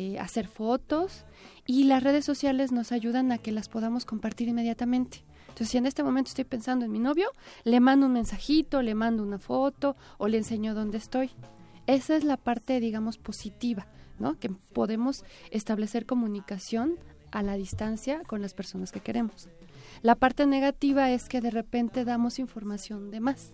eh, 0.00 0.16
hacer 0.20 0.46
fotos 0.46 1.24
y 1.66 1.82
las 1.82 2.04
redes 2.04 2.24
sociales 2.24 2.70
nos 2.70 2.92
ayudan 2.92 3.32
a 3.32 3.38
que 3.38 3.50
las 3.50 3.68
podamos 3.68 4.04
compartir 4.04 4.46
inmediatamente. 4.46 5.24
Entonces, 5.48 5.70
si 5.70 5.76
en 5.76 5.86
este 5.86 6.04
momento 6.04 6.28
estoy 6.28 6.44
pensando 6.44 6.84
en 6.84 6.92
mi 6.92 7.00
novio, 7.00 7.32
le 7.64 7.80
mando 7.80 8.06
un 8.06 8.12
mensajito, 8.12 8.80
le 8.80 8.94
mando 8.94 9.24
una 9.24 9.40
foto 9.40 9.96
o 10.16 10.28
le 10.28 10.38
enseño 10.38 10.72
dónde 10.72 10.98
estoy. 10.98 11.32
Esa 11.88 12.14
es 12.14 12.22
la 12.22 12.36
parte, 12.36 12.78
digamos, 12.78 13.18
positiva, 13.18 13.88
¿no? 14.20 14.38
Que 14.38 14.50
podemos 14.50 15.24
establecer 15.50 16.06
comunicación 16.06 16.94
a 17.32 17.42
la 17.42 17.56
distancia 17.56 18.22
con 18.24 18.40
las 18.40 18.54
personas 18.54 18.92
que 18.92 19.00
queremos. 19.00 19.48
La 20.02 20.14
parte 20.14 20.46
negativa 20.46 21.10
es 21.10 21.28
que 21.28 21.40
de 21.40 21.50
repente 21.50 22.04
damos 22.04 22.38
información 22.38 23.10
de 23.10 23.18
más 23.18 23.50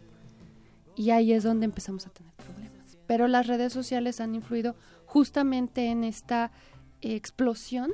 y 0.94 1.08
ahí 1.08 1.32
es 1.32 1.42
donde 1.42 1.64
empezamos 1.64 2.06
a 2.06 2.10
tener 2.10 2.34
problemas. 2.34 2.98
Pero 3.06 3.28
las 3.28 3.46
redes 3.46 3.72
sociales 3.72 4.20
han 4.20 4.34
influido 4.34 4.76
justamente 5.14 5.90
en 5.90 6.02
esta 6.02 6.50
explosión 7.00 7.92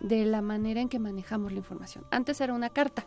de 0.00 0.26
la 0.26 0.42
manera 0.42 0.82
en 0.82 0.90
que 0.90 0.98
manejamos 0.98 1.50
la 1.50 1.56
información. 1.56 2.04
Antes 2.10 2.42
era 2.42 2.52
una 2.52 2.68
carta 2.68 3.06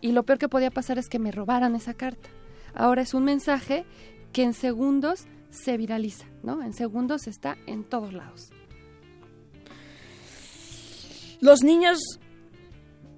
y 0.00 0.12
lo 0.12 0.22
peor 0.22 0.38
que 0.38 0.48
podía 0.48 0.70
pasar 0.70 0.96
es 0.96 1.10
que 1.10 1.18
me 1.18 1.30
robaran 1.30 1.74
esa 1.74 1.92
carta. 1.92 2.30
Ahora 2.74 3.02
es 3.02 3.12
un 3.12 3.24
mensaje 3.24 3.84
que 4.32 4.44
en 4.44 4.54
segundos 4.54 5.26
se 5.50 5.76
viraliza, 5.76 6.24
¿no? 6.42 6.62
En 6.62 6.72
segundos 6.72 7.26
está 7.26 7.58
en 7.66 7.84
todos 7.84 8.14
lados. 8.14 8.48
Los 11.42 11.62
niños, 11.62 11.98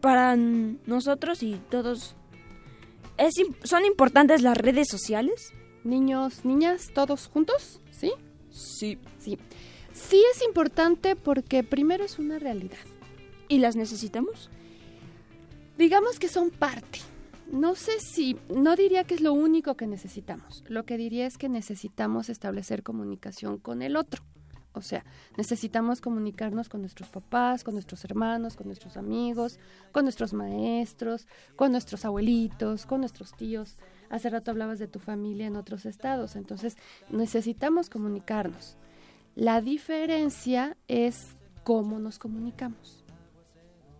para 0.01 0.35
nosotros 0.35 1.45
y 1.45 1.55
todos, 1.71 2.17
¿es, 3.17 3.33
¿son 3.63 3.85
importantes 3.85 4.43
las 4.43 4.59
redes 4.59 4.89
sociales? 4.89 5.53
Niños, 5.85 6.45
niñas, 6.45 6.91
todos 6.93 7.29
juntos, 7.29 7.81
¿sí? 7.93 8.11
Sí. 8.51 8.99
Sí. 9.19 9.39
Sí 9.99 10.23
es 10.33 10.43
importante 10.45 11.17
porque 11.17 11.64
primero 11.64 12.05
es 12.05 12.19
una 12.19 12.38
realidad. 12.38 12.78
¿Y 13.49 13.59
las 13.59 13.75
necesitamos? 13.75 14.49
Digamos 15.76 16.19
que 16.21 16.28
son 16.28 16.50
parte. 16.50 17.00
No 17.50 17.75
sé 17.75 17.99
si, 17.99 18.38
no 18.49 18.76
diría 18.76 19.05
que 19.05 19.14
es 19.14 19.21
lo 19.21 19.33
único 19.33 19.76
que 19.76 19.87
necesitamos. 19.87 20.62
Lo 20.69 20.85
que 20.85 20.97
diría 20.97 21.26
es 21.26 21.37
que 21.37 21.49
necesitamos 21.49 22.28
establecer 22.28 22.83
comunicación 22.83 23.59
con 23.59 23.83
el 23.83 23.97
otro. 23.97 24.23
O 24.73 24.83
sea, 24.83 25.05
necesitamos 25.37 26.00
comunicarnos 26.00 26.69
con 26.69 26.81
nuestros 26.83 27.09
papás, 27.09 27.64
con 27.64 27.75
nuestros 27.75 28.05
hermanos, 28.05 28.55
con 28.55 28.69
nuestros 28.69 28.97
amigos, 28.97 29.59
con 29.90 30.05
nuestros 30.05 30.33
maestros, 30.33 31.26
con 31.57 31.73
nuestros 31.73 32.05
abuelitos, 32.05 32.87
con 32.87 33.00
nuestros 33.00 33.35
tíos. 33.35 33.76
Hace 34.11 34.31
rato 34.31 34.52
hablabas 34.52 34.78
de 34.78 34.87
tu 34.87 35.00
familia 35.00 35.49
en 35.49 35.57
otros 35.57 35.87
estados, 35.87 36.37
entonces 36.37 36.76
necesitamos 37.11 37.90
comunicarnos. 37.90 38.76
La 39.38 39.61
diferencia 39.61 40.76
es 40.88 41.37
cómo 41.62 42.00
nos 42.00 42.18
comunicamos. 42.18 43.04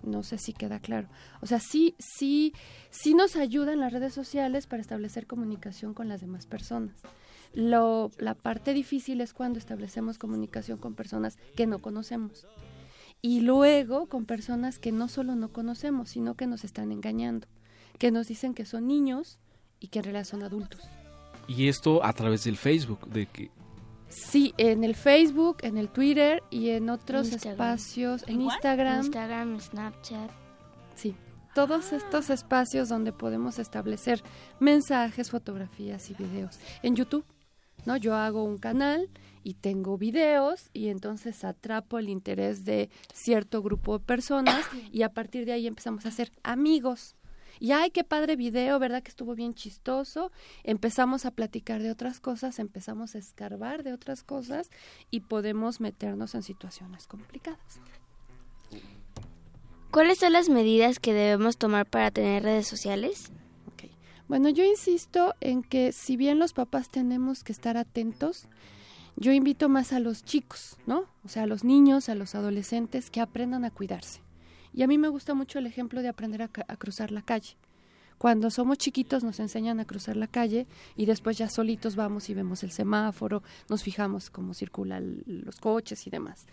No 0.03 0.25
sé 0.25 0.37
si 0.37 0.53
queda 0.53 0.81
claro. 0.81 1.07
O 1.41 1.47
sea, 1.47 1.61
sí, 1.61 1.95
sí, 2.01 2.53
sí 2.91 3.15
nos 3.15 3.37
ayudan 3.37 3.79
las 3.79 3.93
redes 3.93 4.13
sociales 4.13 4.67
para 4.67 4.83
establecer 4.83 5.29
comunicación 5.29 5.95
con 5.95 6.09
las 6.09 6.21
demás 6.21 6.47
personas. 6.47 6.97
Lo, 7.55 8.11
la 8.19 8.35
parte 8.35 8.75
difícil 8.75 9.21
es 9.21 9.33
cuando 9.33 9.61
establecemos 9.61 10.19
comunicación 10.19 10.77
con 10.77 10.95
personas 10.95 11.39
que 11.55 11.69
no 11.69 11.79
conocemos. 11.79 12.49
Y 13.23 13.43
luego 13.43 14.09
con 14.09 14.25
personas 14.25 14.81
que 14.81 14.91
no 14.91 15.07
solo 15.07 15.37
no 15.37 15.53
conocemos, 15.53 16.09
sino 16.09 16.35
que 16.35 16.49
nos 16.49 16.65
están 16.65 16.91
engañando, 16.91 17.47
que 17.99 18.11
nos 18.11 18.27
dicen 18.27 18.55
que 18.55 18.65
son 18.65 18.89
niños 18.89 19.39
y 19.79 19.87
que 19.87 20.01
en 20.01 20.07
realidad 20.07 20.25
son 20.25 20.43
adultos. 20.43 20.81
Y 21.47 21.69
esto 21.69 22.05
a 22.05 22.13
través 22.13 22.43
del 22.43 22.57
Facebook, 22.57 23.09
de 23.09 23.27
que 23.27 23.53
Sí, 24.09 24.55
en 24.57 24.85
el 24.85 24.95
Facebook, 24.95 25.59
en 25.63 25.77
el 25.77 25.91
Twitter 25.91 26.43
y 26.51 26.71
en 26.71 26.91
otros 26.91 27.29
Instagram. 27.29 27.53
espacios, 27.53 28.25
en. 28.27 28.41
Instagram. 28.43 29.05
Instagram, 29.05 29.61
Snapchat. 29.61 30.31
Sí, 30.95 31.15
todos 31.55 31.93
estos 31.93 32.31
espacios 32.31 32.89
donde 32.89 33.13
podemos 33.13 33.59
establecer 33.59 34.23
mensajes, 34.61 35.31
fotografías 35.31 36.11
y 36.11 36.15
videos. 36.15 36.59
En 36.83 36.97
YouTube, 36.97 37.25
¿no? 37.85 37.97
Yo 37.97 38.15
hago 38.15 38.45
un 38.45 38.59
canal 38.59 39.11
y 39.43 39.55
tengo 39.55 39.99
videos 39.99 40.71
y 40.73 40.89
entonces 40.89 41.45
atrapo 41.45 41.99
el 41.99 42.09
interés 42.09 42.65
de 42.65 42.91
cierto 43.13 43.63
grupo 43.63 43.99
de 43.99 44.05
personas 44.05 44.67
y 44.93 45.03
a 45.03 45.11
partir 45.11 45.45
de 45.45 45.53
ahí 45.53 45.67
empezamos 45.67 46.07
a 46.07 46.11
ser 46.11 46.33
amigos. 46.43 47.15
Y 47.61 47.73
ay, 47.73 47.91
qué 47.91 48.05
padre 48.05 48.37
video, 48.37 48.79
¿verdad 48.79 49.03
que 49.03 49.11
estuvo 49.11 49.35
bien 49.35 49.55
chistoso? 49.55 50.31
Empezamos 50.65 51.25
a 51.25 51.31
platicar 51.31 51.83
de 51.83 51.91
otras 51.91 52.21
cosas, 52.21 52.59
empezamos 52.59 53.15
a 53.15 53.19
escarbar 53.19 53.83
de 53.83 53.93
otras 53.93 54.23
cosas 54.23 54.71
y 55.11 55.21
podemos 55.21 55.81
meternos 55.81 56.35
en 56.35 56.43
situaciones 56.43 57.07
complicadas. 57.07 57.81
¿Cuáles 59.91 60.19
son 60.19 60.33
las 60.35 60.49
medidas 60.49 60.99
que 60.99 61.15
debemos 61.15 61.57
tomar 61.57 61.87
para 61.87 62.11
tener 62.11 62.43
redes 62.43 62.67
sociales? 62.67 63.33
Bueno, 64.29 64.51
yo 64.51 64.63
insisto 64.63 65.35
en 65.41 65.63
que 65.63 65.91
si 65.93 66.19
bien 66.19 66.39
los 66.39 66.53
papás 66.53 66.91
tenemos 66.91 67.43
que 67.43 67.53
estar 67.53 67.79
atentos, 67.79 68.47
yo 69.17 69.33
invito 69.33 69.71
más 69.71 69.95
a 69.95 70.01
los 70.01 70.23
chicos, 70.23 70.77
¿no? 70.87 71.07
O 71.25 71.29
sea, 71.29 71.45
a 71.45 71.47
los 71.47 71.65
niños, 71.65 72.11
a 72.11 72.15
los 72.15 72.35
adolescentes 72.35 73.11
que 73.11 73.23
aprendan 73.23 73.65
a 73.65 73.71
cuidarse. 73.71 74.21
Y 74.79 74.85
a 74.85 74.87
mí 74.87 74.97
me 74.97 75.09
gusta 75.09 75.35
mucho 75.35 75.59
el 75.59 75.67
ejemplo 75.67 76.03
de 76.03 76.09
aprender 76.09 76.41
a, 76.41 76.49
cruzar 76.77 77.11
la 77.11 77.23
calle. 77.23 77.57
Cuando 78.17 78.49
somos 78.49 78.79
chiquitos 78.79 79.25
nos 79.25 79.41
enseñan 79.41 79.81
a 79.81 79.85
cruzar 79.85 80.17
la 80.17 80.29
calle 80.29 80.69
y 80.95 81.07
después 81.07 81.37
ya 81.37 81.49
solitos 81.49 81.97
vamos 81.97 82.31
y 82.31 82.35
vemos 82.35 82.63
el 82.63 82.71
semáforo, 82.71 83.43
nos 83.69 83.83
fijamos 83.83 84.31
cómo 84.31 84.55
circulan 84.55 85.25
los 85.27 85.59
coches 85.59 86.07
y 86.07 86.11
demás. 86.11 86.47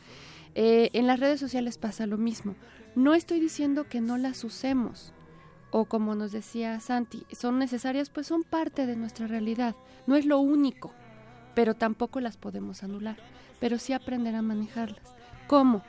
Eh, 0.55 0.89
en 0.93 1.05
las 1.05 1.19
redes 1.19 1.39
sociales 1.39 1.77
pasa 1.77 2.07
lo 2.07 2.17
mismo. 2.17 2.55
No 2.95 3.13
estoy 3.13 3.39
diciendo 3.39 3.83
que 3.83 4.01
no 4.01 4.17
las 4.17 4.43
usemos. 4.43 5.13
o 5.69 5.85
como 5.85 6.15
nos 6.15 6.31
decía 6.31 6.79
Santi, 6.79 7.27
son 7.31 7.59
necesarias, 7.59 8.09
pues 8.09 8.25
son 8.25 8.41
parte 8.41 8.87
de 8.87 8.95
nuestra 8.95 9.27
realidad. 9.27 9.75
No 10.07 10.15
es 10.15 10.25
lo 10.25 10.39
único, 10.39 10.93
pero 11.53 11.75
tampoco 11.75 12.21
las 12.21 12.37
podemos 12.37 12.81
anular, 12.81 13.17
pero 13.59 13.77
sí 13.77 13.93
aprender 13.93 14.33
a 14.33 14.41
manejarlas. 14.41 15.13
¿Cómo? 15.45 15.83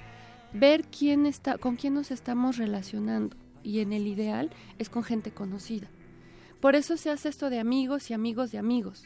Ver 0.58 0.84
quién 0.84 1.26
está, 1.26 1.58
con 1.58 1.76
quién 1.76 1.92
nos 1.92 2.10
estamos 2.10 2.56
relacionando 2.56 3.36
y 3.62 3.80
en 3.80 3.92
el 3.92 4.06
ideal 4.06 4.50
es 4.78 4.88
con 4.88 5.04
gente 5.04 5.30
conocida. 5.30 5.86
Por 6.60 6.76
eso 6.76 6.96
se 6.96 7.10
hace 7.10 7.28
esto 7.28 7.50
de 7.50 7.58
amigos 7.58 8.10
y 8.10 8.14
amigos 8.14 8.52
de 8.52 8.58
amigos. 8.58 9.04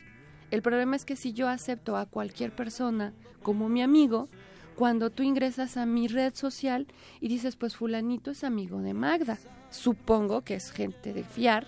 El 0.52 0.62
problema 0.62 0.94
es 0.94 1.04
que 1.04 1.16
si 1.16 1.32
yo 1.32 1.48
acepto 1.48 1.96
a 1.96 2.06
cualquier 2.06 2.54
persona 2.54 3.12
como 3.42 3.68
mi 3.68 3.82
amigo, 3.82 4.28
cuando 4.76 5.10
tú 5.10 5.24
ingresas 5.24 5.76
a 5.76 5.86
mi 5.86 6.06
red 6.06 6.36
social 6.36 6.86
y 7.20 7.26
dices, 7.26 7.56
pues 7.56 7.74
fulanito 7.74 8.30
es 8.30 8.44
amigo 8.44 8.80
de 8.80 8.94
Magda, 8.94 9.36
supongo 9.70 10.42
que 10.42 10.54
es 10.54 10.70
gente 10.70 11.12
de 11.12 11.24
fiar 11.24 11.66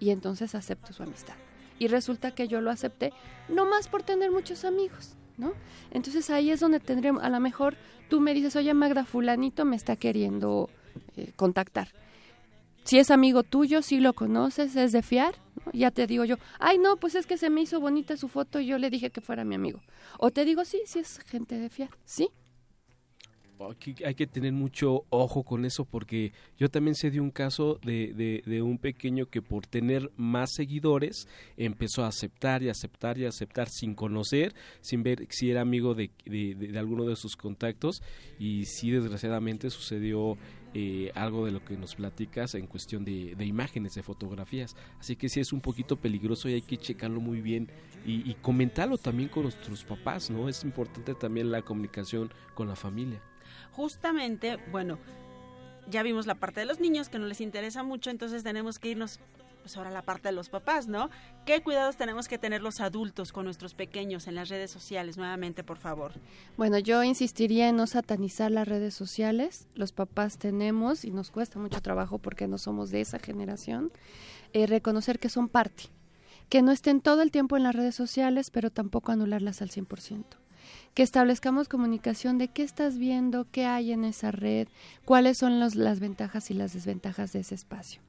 y 0.00 0.10
entonces 0.10 0.56
acepto 0.56 0.92
su 0.92 1.04
amistad. 1.04 1.36
Y 1.78 1.86
resulta 1.86 2.32
que 2.32 2.48
yo 2.48 2.60
lo 2.60 2.72
acepté 2.72 3.12
no 3.48 3.64
más 3.64 3.86
por 3.86 4.02
tener 4.02 4.32
muchos 4.32 4.64
amigos, 4.64 5.14
¿no? 5.40 5.52
Entonces 5.90 6.30
ahí 6.30 6.50
es 6.50 6.60
donde 6.60 6.78
tendremos, 6.78 7.22
a 7.22 7.30
lo 7.30 7.40
mejor 7.40 7.76
tú 8.08 8.20
me 8.20 8.34
dices, 8.34 8.54
oye 8.56 8.72
Magda, 8.74 9.04
fulanito 9.04 9.64
me 9.64 9.76
está 9.76 9.96
queriendo 9.96 10.68
eh, 11.16 11.32
contactar. 11.36 11.88
Si 12.84 12.98
es 12.98 13.10
amigo 13.10 13.42
tuyo, 13.42 13.82
si 13.82 14.00
lo 14.00 14.14
conoces, 14.14 14.74
es 14.76 14.92
de 14.92 15.02
fiar, 15.02 15.34
ya 15.72 15.90
te 15.90 16.06
digo 16.06 16.24
yo, 16.24 16.36
ay 16.58 16.78
no, 16.78 16.96
pues 16.96 17.14
es 17.14 17.26
que 17.26 17.36
se 17.36 17.50
me 17.50 17.60
hizo 17.60 17.80
bonita 17.80 18.16
su 18.16 18.28
foto 18.28 18.60
y 18.60 18.66
yo 18.66 18.78
le 18.78 18.90
dije 18.90 19.10
que 19.10 19.20
fuera 19.20 19.44
mi 19.44 19.54
amigo. 19.54 19.80
O 20.18 20.30
te 20.30 20.44
digo, 20.44 20.64
sí, 20.64 20.82
sí 20.86 20.98
es 20.98 21.18
gente 21.26 21.58
de 21.58 21.68
fiar, 21.68 21.90
sí, 22.04 22.30
hay 24.04 24.14
que 24.14 24.26
tener 24.26 24.52
mucho 24.52 25.04
ojo 25.10 25.42
con 25.42 25.64
eso 25.64 25.84
porque 25.84 26.32
yo 26.58 26.70
también 26.70 26.94
sé 26.94 27.10
de 27.10 27.20
un 27.20 27.30
caso 27.30 27.78
de, 27.82 28.42
de, 28.44 28.62
un 28.62 28.78
pequeño 28.78 29.26
que 29.26 29.42
por 29.42 29.66
tener 29.66 30.10
más 30.16 30.52
seguidores 30.54 31.28
empezó 31.56 32.04
a 32.04 32.08
aceptar 32.08 32.62
y 32.62 32.68
aceptar 32.68 33.18
y 33.18 33.26
aceptar 33.26 33.68
sin 33.68 33.94
conocer, 33.94 34.54
sin 34.80 35.02
ver 35.02 35.26
si 35.30 35.50
era 35.50 35.60
amigo 35.60 35.94
de, 35.94 36.10
de 36.24 36.78
alguno 36.78 37.04
de 37.04 37.16
sus 37.16 37.36
contactos 37.36 38.02
y 38.38 38.64
sí 38.64 38.90
desgraciadamente 38.90 39.68
sucedió 39.70 40.38
eh, 40.72 41.10
algo 41.14 41.44
de 41.44 41.50
lo 41.50 41.64
que 41.64 41.76
nos 41.76 41.96
platicas 41.96 42.54
en 42.54 42.66
cuestión 42.66 43.04
de, 43.04 43.34
de, 43.34 43.44
imágenes, 43.44 43.94
de 43.94 44.02
fotografías. 44.02 44.76
Así 45.00 45.16
que 45.16 45.28
sí 45.28 45.40
es 45.40 45.52
un 45.52 45.60
poquito 45.60 45.96
peligroso 45.96 46.48
y 46.48 46.54
hay 46.54 46.62
que 46.62 46.76
checarlo 46.76 47.20
muy 47.20 47.40
bien 47.40 47.68
y, 48.06 48.30
y 48.30 48.34
comentarlo 48.34 48.96
también 48.96 49.28
con 49.28 49.42
nuestros 49.42 49.84
papás, 49.84 50.30
¿no? 50.30 50.48
Es 50.48 50.62
importante 50.62 51.14
también 51.14 51.50
la 51.50 51.62
comunicación 51.62 52.32
con 52.54 52.68
la 52.68 52.76
familia 52.76 53.20
justamente, 53.72 54.58
bueno, 54.70 54.98
ya 55.88 56.02
vimos 56.02 56.26
la 56.26 56.36
parte 56.36 56.60
de 56.60 56.66
los 56.66 56.80
niños 56.80 57.08
que 57.08 57.18
no 57.18 57.26
les 57.26 57.40
interesa 57.40 57.82
mucho, 57.82 58.10
entonces 58.10 58.42
tenemos 58.42 58.78
que 58.78 58.88
irnos 58.88 59.20
pues 59.60 59.76
ahora 59.76 59.90
la 59.90 60.02
parte 60.02 60.28
de 60.28 60.32
los 60.32 60.48
papás, 60.48 60.88
¿no? 60.88 61.10
¿Qué 61.44 61.62
cuidados 61.62 61.96
tenemos 61.96 62.28
que 62.28 62.38
tener 62.38 62.62
los 62.62 62.80
adultos 62.80 63.32
con 63.32 63.44
nuestros 63.44 63.74
pequeños 63.74 64.26
en 64.26 64.34
las 64.34 64.48
redes 64.48 64.70
sociales? 64.70 65.16
Nuevamente, 65.16 65.62
por 65.62 65.76
favor. 65.76 66.12
Bueno, 66.56 66.78
yo 66.78 67.02
insistiría 67.02 67.68
en 67.68 67.76
no 67.76 67.86
satanizar 67.86 68.50
las 68.50 68.66
redes 68.66 68.94
sociales. 68.94 69.66
Los 69.74 69.92
papás 69.92 70.38
tenemos, 70.38 71.04
y 71.04 71.10
nos 71.10 71.30
cuesta 71.30 71.58
mucho 71.58 71.80
trabajo 71.80 72.18
porque 72.18 72.48
no 72.48 72.58
somos 72.58 72.90
de 72.90 73.02
esa 73.02 73.18
generación, 73.18 73.92
eh, 74.52 74.66
reconocer 74.66 75.18
que 75.18 75.28
son 75.28 75.48
parte. 75.48 75.84
Que 76.48 76.62
no 76.62 76.72
estén 76.72 77.00
todo 77.00 77.22
el 77.22 77.30
tiempo 77.30 77.56
en 77.56 77.62
las 77.62 77.74
redes 77.74 77.94
sociales, 77.94 78.50
pero 78.50 78.70
tampoco 78.70 79.12
anularlas 79.12 79.62
al 79.62 79.70
100% 79.70 80.39
que 80.94 81.02
establezcamos 81.02 81.68
comunicación 81.68 82.38
de 82.38 82.48
qué 82.48 82.62
estás 82.62 82.98
viendo, 82.98 83.46
qué 83.50 83.66
hay 83.66 83.92
en 83.92 84.04
esa 84.04 84.30
red, 84.30 84.68
cuáles 85.04 85.38
son 85.38 85.60
los, 85.60 85.74
las 85.74 86.00
ventajas 86.00 86.50
y 86.50 86.54
las 86.54 86.72
desventajas 86.72 87.32
de 87.32 87.40
ese 87.40 87.54
espacio. 87.54 88.00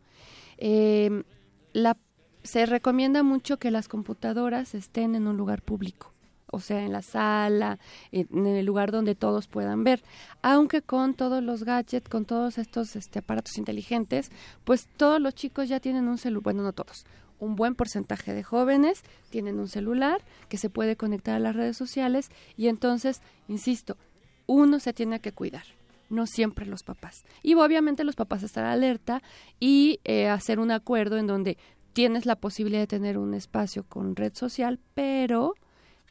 La, 1.73 1.97
se 2.43 2.65
recomienda 2.65 3.23
mucho 3.23 3.57
que 3.57 3.71
las 3.71 3.87
computadoras 3.87 4.73
estén 4.73 5.15
en 5.15 5.27
un 5.27 5.37
lugar 5.37 5.61
público, 5.61 6.11
o 6.47 6.59
sea, 6.59 6.83
en 6.83 6.91
la 6.91 7.01
sala, 7.01 7.79
en 8.11 8.45
el 8.45 8.65
lugar 8.65 8.91
donde 8.91 9.15
todos 9.15 9.47
puedan 9.47 9.83
ver, 9.83 10.03
aunque 10.41 10.81
con 10.81 11.13
todos 11.13 11.43
los 11.43 11.63
gadgets, 11.63 12.09
con 12.09 12.25
todos 12.25 12.57
estos 12.57 12.95
este, 12.95 13.19
aparatos 13.19 13.57
inteligentes, 13.57 14.31
pues 14.63 14.87
todos 14.97 15.21
los 15.21 15.35
chicos 15.35 15.69
ya 15.69 15.79
tienen 15.79 16.07
un 16.07 16.17
celular, 16.17 16.43
bueno, 16.43 16.63
no 16.63 16.73
todos, 16.73 17.05
un 17.41 17.55
buen 17.55 17.75
porcentaje 17.75 18.33
de 18.33 18.43
jóvenes 18.43 19.01
tienen 19.29 19.59
un 19.59 19.67
celular 19.67 20.21
que 20.47 20.57
se 20.57 20.69
puede 20.69 20.95
conectar 20.95 21.35
a 21.35 21.39
las 21.39 21.55
redes 21.55 21.75
sociales 21.75 22.29
y 22.55 22.67
entonces, 22.67 23.21
insisto, 23.47 23.97
uno 24.45 24.79
se 24.79 24.93
tiene 24.93 25.19
que 25.19 25.31
cuidar, 25.31 25.63
no 26.09 26.27
siempre 26.27 26.67
los 26.67 26.83
papás. 26.83 27.25
Y 27.41 27.55
obviamente 27.55 28.03
los 28.03 28.15
papás 28.15 28.43
estar 28.43 28.63
alerta 28.63 29.23
y 29.59 29.99
eh, 30.03 30.29
hacer 30.29 30.59
un 30.59 30.71
acuerdo 30.71 31.17
en 31.17 31.27
donde 31.27 31.57
tienes 31.93 32.25
la 32.25 32.35
posibilidad 32.35 32.81
de 32.81 32.87
tener 32.87 33.17
un 33.17 33.33
espacio 33.33 33.83
con 33.83 34.15
red 34.15 34.33
social, 34.35 34.79
pero 34.93 35.55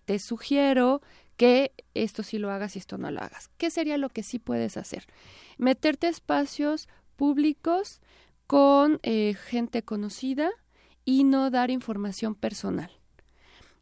te 0.06 0.18
sugiero 0.18 1.00
que 1.36 1.72
esto 1.94 2.24
sí 2.24 2.38
lo 2.38 2.50
hagas 2.50 2.74
y 2.74 2.80
esto 2.80 2.98
no 2.98 3.10
lo 3.10 3.20
hagas. 3.20 3.50
¿Qué 3.56 3.70
sería 3.70 3.98
lo 3.98 4.08
que 4.08 4.24
sí 4.24 4.40
puedes 4.40 4.76
hacer? 4.76 5.06
Meterte 5.58 6.08
a 6.08 6.10
espacios 6.10 6.88
públicos 7.14 8.00
con 8.48 8.98
eh, 9.04 9.34
gente 9.34 9.82
conocida, 9.82 10.50
y 11.11 11.25
no 11.25 11.51
dar 11.51 11.73
información 11.73 12.37
personal. 12.37 12.92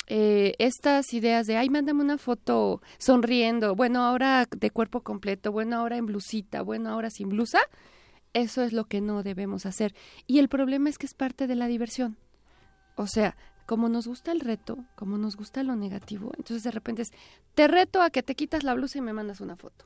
Eh, 0.06 0.54
estas 0.58 1.12
ideas 1.12 1.46
de, 1.46 1.58
ay, 1.58 1.68
mándame 1.68 2.02
una 2.02 2.16
foto 2.16 2.80
sonriendo, 2.96 3.74
bueno, 3.74 4.02
ahora 4.02 4.46
de 4.50 4.70
cuerpo 4.70 5.02
completo, 5.02 5.52
bueno, 5.52 5.76
ahora 5.76 5.98
en 5.98 6.06
blusita, 6.06 6.62
bueno, 6.62 6.88
ahora 6.88 7.10
sin 7.10 7.28
blusa, 7.28 7.58
eso 8.32 8.62
es 8.62 8.72
lo 8.72 8.84
que 8.84 9.02
no 9.02 9.22
debemos 9.22 9.66
hacer. 9.66 9.94
Y 10.26 10.38
el 10.38 10.48
problema 10.48 10.88
es 10.88 10.96
que 10.96 11.04
es 11.04 11.12
parte 11.12 11.46
de 11.46 11.54
la 11.54 11.66
diversión. 11.66 12.16
O 12.96 13.06
sea, 13.06 13.36
como 13.66 13.90
nos 13.90 14.06
gusta 14.06 14.32
el 14.32 14.40
reto, 14.40 14.78
como 14.94 15.18
nos 15.18 15.36
gusta 15.36 15.62
lo 15.62 15.76
negativo, 15.76 16.32
entonces 16.38 16.62
de 16.62 16.70
repente 16.70 17.02
es, 17.02 17.10
te 17.54 17.68
reto 17.68 18.00
a 18.00 18.08
que 18.08 18.22
te 18.22 18.34
quitas 18.34 18.64
la 18.64 18.72
blusa 18.72 18.96
y 18.96 19.02
me 19.02 19.12
mandas 19.12 19.42
una 19.42 19.56
foto. 19.56 19.84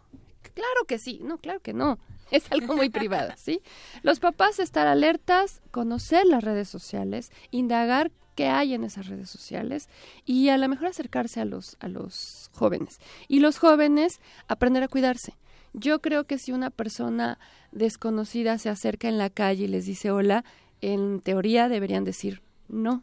Claro 0.55 0.85
que 0.87 0.99
sí, 0.99 1.21
no, 1.23 1.39
claro 1.39 1.61
que 1.61 1.73
no. 1.73 1.99
Es 2.31 2.51
algo 2.51 2.75
muy 2.75 2.89
privado, 2.89 3.33
¿sí? 3.37 3.61
Los 4.03 4.19
papás 4.19 4.59
estar 4.59 4.87
alertas, 4.87 5.61
conocer 5.71 6.25
las 6.25 6.43
redes 6.43 6.67
sociales, 6.67 7.31
indagar 7.51 8.11
qué 8.35 8.47
hay 8.47 8.73
en 8.73 8.85
esas 8.85 9.09
redes 9.09 9.29
sociales 9.29 9.91
y 10.25 10.49
a 10.49 10.57
lo 10.57 10.67
mejor 10.69 10.87
acercarse 10.89 11.41
a 11.41 11.45
los 11.45 11.77
a 11.81 11.89
los 11.89 12.51
jóvenes. 12.55 13.01
Y 13.29 13.41
los 13.41 13.59
jóvenes 13.59 14.21
aprender 14.49 14.83
a 14.83 14.89
cuidarse. 14.89 15.35
Yo 15.75 16.01
creo 16.01 16.25
que 16.25 16.39
si 16.39 16.53
una 16.53 16.71
persona 16.71 17.39
desconocida 17.71 18.59
se 18.59 18.71
acerca 18.71 19.09
en 19.09 19.19
la 19.19 19.31
calle 19.31 19.65
y 19.65 19.69
les 19.69 19.85
dice 19.85 20.11
hola, 20.11 20.45
en 20.81 21.21
teoría 21.21 21.69
deberían 21.69 22.05
decir 22.05 22.43
no, 22.69 23.03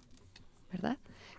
¿verdad? 0.72 0.98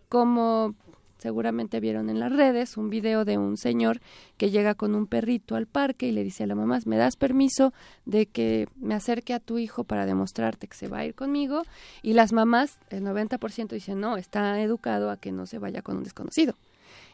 Como 0.09 0.75
seguramente 1.20 1.80
vieron 1.80 2.09
en 2.09 2.18
las 2.18 2.33
redes 2.33 2.76
un 2.76 2.90
video 2.90 3.24
de 3.24 3.38
un 3.38 3.56
señor 3.56 4.00
que 4.37 4.50
llega 4.50 4.74
con 4.74 4.94
un 4.94 5.06
perrito 5.06 5.54
al 5.54 5.66
parque 5.66 6.06
y 6.06 6.12
le 6.12 6.24
dice 6.24 6.44
a 6.44 6.46
la 6.46 6.54
mamá, 6.54 6.78
¿me 6.87 6.96
das 6.96 7.16
permiso 7.16 7.72
de 8.06 8.26
que 8.26 8.68
me 8.76 8.94
acerque 8.94 9.35
a 9.35 9.40
tu 9.40 9.59
hijo 9.59 9.85
para 9.85 10.06
demostrarte 10.06 10.66
que 10.66 10.76
se 10.76 10.88
va 10.88 10.98
a 10.98 11.04
ir 11.04 11.14
conmigo? 11.14 11.62
Y 12.02 12.14
las 12.14 12.33
mamás, 12.33 12.78
el 12.88 13.04
90% 13.04 13.68
dicen, 13.68 14.00
no, 14.00 14.16
está 14.16 14.61
educado 14.61 15.11
a 15.11 15.18
que 15.18 15.30
no 15.30 15.46
se 15.46 15.59
vaya 15.59 15.83
con 15.83 15.98
un 15.98 16.04
desconocido. 16.04 16.54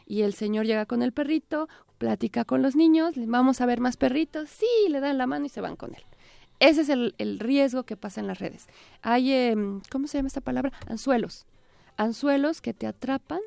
Y 0.05 0.21
el 0.21 0.33
señor 0.33 0.65
llega 0.65 0.85
con 0.85 1.01
el 1.03 1.11
perrito, 1.11 1.67
platica 1.97 2.45
con 2.45 2.61
los 2.61 2.75
niños, 2.75 3.15
vamos 3.17 3.59
a 3.59 3.65
ver 3.65 3.81
más 3.81 3.97
perritos, 3.97 4.49
sí, 4.49 4.89
le 4.89 5.01
dan 5.01 5.17
la 5.17 5.27
mano 5.27 5.45
y 5.45 5.49
se 5.49 5.61
van 5.61 5.75
con 5.75 5.93
él. 5.93 6.03
Ese 6.59 6.81
es 6.81 6.89
el, 6.89 7.13
el 7.17 7.39
riesgo 7.39 7.83
que 7.83 7.97
pasa 7.97 8.21
en 8.21 8.27
las 8.27 8.39
redes. 8.39 8.67
Hay, 9.01 9.31
eh, 9.31 9.55
¿cómo 9.91 10.07
se 10.07 10.17
llama 10.17 10.27
esta 10.27 10.41
palabra? 10.41 10.71
Anzuelos. 10.87 11.45
Anzuelos 11.97 12.61
que 12.61 12.73
te 12.73 12.87
atrapan 12.87 13.41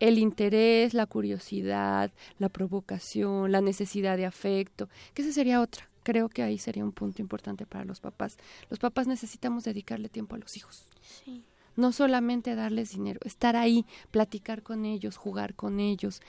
el 0.00 0.18
interés, 0.18 0.94
la 0.94 1.06
curiosidad, 1.06 2.12
la 2.38 2.48
provocación, 2.48 3.52
la 3.52 3.60
necesidad 3.60 4.16
de 4.16 4.26
afecto, 4.26 4.88
que 5.14 5.22
esa 5.22 5.32
sería 5.32 5.60
otra. 5.60 5.88
Creo 6.02 6.28
que 6.28 6.42
ahí 6.42 6.58
sería 6.58 6.84
un 6.84 6.92
punto 6.92 7.20
importante 7.20 7.66
para 7.66 7.84
los 7.84 8.00
papás. 8.00 8.38
Los 8.70 8.78
papás 8.78 9.06
necesitamos 9.06 9.64
dedicarle 9.64 10.08
tiempo 10.08 10.36
a 10.36 10.38
los 10.38 10.56
hijos. 10.56 10.86
Sí. 11.02 11.44
No 11.76 11.92
solamente 11.92 12.54
darles 12.54 12.90
dinero, 12.90 13.20
estar 13.24 13.56
ahí, 13.56 13.84
platicar 14.10 14.62
con 14.62 14.84
ellos, 14.84 15.16
jugar 15.16 15.54
con 15.54 15.80
ellos, 15.80 16.22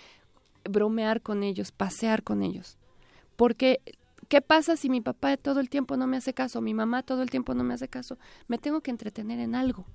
bromear 0.64 1.22
con 1.22 1.44
ellos, 1.44 1.72
pasear 1.72 2.24
con 2.24 2.44
ellos. 2.44 2.78
Porque, 3.36 3.82
¿qué 4.28 4.42
pasa 4.42 4.76
si 4.76 4.90
mi 4.90 5.02
papá 5.02 5.38
todo 5.38 5.60
el 5.60 5.70
tiempo 5.70 5.96
no 5.98 6.08
me 6.08 6.18
hace 6.18 6.34
caso, 6.34 6.62
mi 6.62 6.74
mamá 6.74 7.04
todo 7.04 7.22
el 7.22 7.30
tiempo 7.30 7.54
no 7.54 7.64
me 7.64 7.74
hace 7.74 7.88
caso? 7.88 8.18
Me 8.48 8.58
tengo 8.58 8.82
que 8.82 8.92
entretener 8.92 9.40
en 9.40 9.56
algo. 9.56 9.86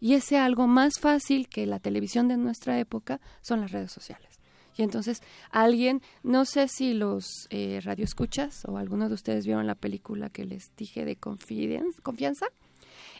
Y 0.00 0.14
ese 0.14 0.38
algo 0.38 0.66
más 0.66 0.98
fácil 0.98 1.48
que 1.48 1.66
la 1.66 1.78
televisión 1.78 2.28
de 2.28 2.36
nuestra 2.36 2.78
época 2.78 3.20
son 3.42 3.60
las 3.60 3.70
redes 3.70 3.92
sociales. 3.92 4.40
Y 4.76 4.82
entonces 4.82 5.22
alguien, 5.50 6.00
no 6.22 6.44
sé 6.44 6.68
si 6.68 6.94
los 6.94 7.46
eh, 7.50 7.80
radioescuchas 7.82 8.64
o 8.66 8.78
alguno 8.78 9.08
de 9.08 9.14
ustedes 9.14 9.44
vieron 9.44 9.66
la 9.66 9.74
película 9.74 10.30
que 10.30 10.44
les 10.44 10.74
dije 10.76 11.04
de 11.04 11.16
confidence, 11.16 12.00
confianza, 12.00 12.46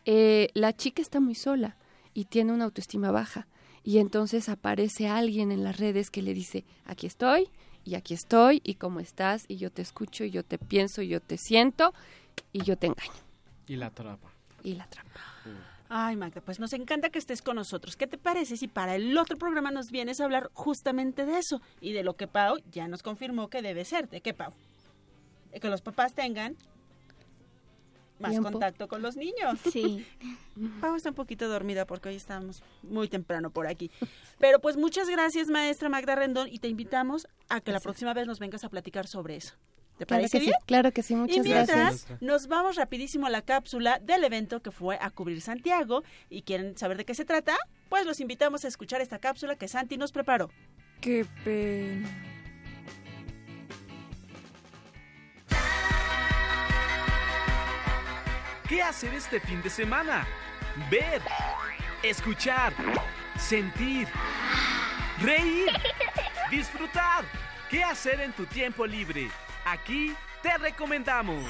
eh, 0.06 0.48
la 0.54 0.74
chica 0.74 1.02
está 1.02 1.20
muy 1.20 1.34
sola 1.34 1.76
y 2.14 2.24
tiene 2.24 2.52
una 2.52 2.64
autoestima 2.64 3.10
baja. 3.10 3.46
Y 3.82 3.98
entonces 3.98 4.48
aparece 4.48 5.08
alguien 5.08 5.52
en 5.52 5.64
las 5.64 5.78
redes 5.78 6.10
que 6.10 6.22
le 6.22 6.34
dice, 6.34 6.64
aquí 6.84 7.06
estoy 7.06 7.48
y 7.84 7.94
aquí 7.94 8.14
estoy 8.14 8.60
y 8.64 8.74
cómo 8.74 9.00
estás 9.00 9.44
y 9.48 9.56
yo 9.56 9.70
te 9.70 9.82
escucho 9.82 10.24
y 10.24 10.30
yo 10.30 10.44
te 10.44 10.58
pienso 10.58 11.02
y 11.02 11.08
yo 11.08 11.20
te 11.20 11.38
siento 11.38 11.92
y 12.52 12.62
yo 12.62 12.76
te 12.76 12.86
engaño. 12.88 13.12
Y 13.66 13.76
la 13.76 13.86
atrapa. 13.86 14.30
y 14.62 14.74
la 14.74 14.86
trampa. 14.86 15.20
Ay, 15.92 16.14
Magda, 16.14 16.40
pues 16.40 16.61
nos 16.61 16.72
encanta 16.72 17.11
que 17.11 17.18
estés 17.18 17.42
con 17.42 17.57
nosotros. 17.57 17.96
¿Qué 17.96 18.07
te 18.07 18.16
parece 18.16 18.57
si 18.57 18.68
para 18.68 18.94
el 18.94 19.18
otro 19.18 19.37
programa 19.37 19.72
nos 19.72 19.90
vienes 19.90 20.20
a 20.20 20.24
hablar 20.24 20.48
justamente 20.53 21.26
de 21.26 21.37
eso 21.37 21.61
y 21.81 21.92
de 21.92 22.05
lo 22.05 22.14
que 22.14 22.29
Pau 22.29 22.59
ya 22.70 22.87
nos 22.87 23.03
confirmó 23.03 23.50
que 23.50 23.61
debe 23.61 23.85
ser? 23.85 24.09
¿De 24.09 24.20
qué, 24.20 24.33
Pau? 24.33 24.53
De 25.50 25.59
que 25.59 25.68
los 25.68 25.83
papás 25.83 26.14
tengan 26.14 26.57
más 28.20 28.31
Tiempo. 28.31 28.53
contacto 28.53 28.87
con 28.87 29.03
los 29.03 29.16
niños. 29.16 29.59
Sí. 29.72 30.07
Pau 30.81 30.94
está 30.94 31.09
un 31.09 31.16
poquito 31.16 31.48
dormida 31.48 31.85
porque 31.87 32.11
hoy 32.11 32.14
estamos 32.14 32.62
muy 32.85 33.09
temprano 33.09 33.50
por 33.50 33.66
aquí. 33.66 33.90
Pero 34.38 34.61
pues 34.61 34.76
muchas 34.76 35.09
gracias, 35.09 35.48
maestra 35.48 35.88
Magda 35.88 36.14
Rendón, 36.14 36.46
y 36.53 36.61
te 36.61 36.68
invitamos 36.68 37.26
a 37.48 37.61
que 37.61 37.72
la 37.72 37.81
próxima 37.81 38.14
vez 38.14 38.29
nos 38.29 38.38
vengas 38.38 38.62
a 38.62 38.68
platicar 38.68 39.09
sobre 39.09 39.35
eso. 39.35 39.55
¿Te 40.00 40.06
Claro 40.06 40.20
parece 40.22 40.38
que 40.38 40.44
bien? 40.46 40.54
sí, 40.58 40.64
claro 40.66 40.92
que 40.92 41.02
sí, 41.02 41.12
Y 41.12 41.16
muchas 41.18 41.44
mientras, 41.44 41.66
gracias. 41.68 42.22
nos 42.22 42.46
vamos 42.48 42.76
rapidísimo 42.76 43.26
a 43.26 43.30
la 43.30 43.42
cápsula 43.42 43.98
del 43.98 44.24
evento 44.24 44.62
que 44.62 44.70
fue 44.70 44.96
a 44.98 45.10
cubrir 45.10 45.42
Santiago 45.42 46.04
y 46.30 46.40
quieren 46.40 46.74
saber 46.78 46.96
de 46.96 47.04
qué 47.04 47.14
se 47.14 47.26
trata, 47.26 47.54
pues 47.90 48.06
los 48.06 48.18
invitamos 48.18 48.64
a 48.64 48.68
escuchar 48.68 49.02
esta 49.02 49.18
cápsula 49.18 49.56
que 49.56 49.68
Santi 49.68 49.98
nos 49.98 50.10
preparó. 50.12 50.48
Qué 51.02 51.26
pena. 51.44 52.08
¿Qué 58.68 58.82
hacer 58.82 59.12
este 59.14 59.40
fin 59.40 59.60
de 59.62 59.70
semana? 59.70 60.26
Ver, 60.90 61.20
escuchar, 62.02 62.72
sentir, 63.36 64.06
reír, 65.20 65.68
disfrutar. 66.50 67.24
¿Qué 67.68 67.82
hacer 67.82 68.20
en 68.20 68.32
tu 68.32 68.46
tiempo 68.46 68.86
libre? 68.86 69.28
Aquí 69.64 70.14
te 70.42 70.56
recomendamos. 70.58 71.44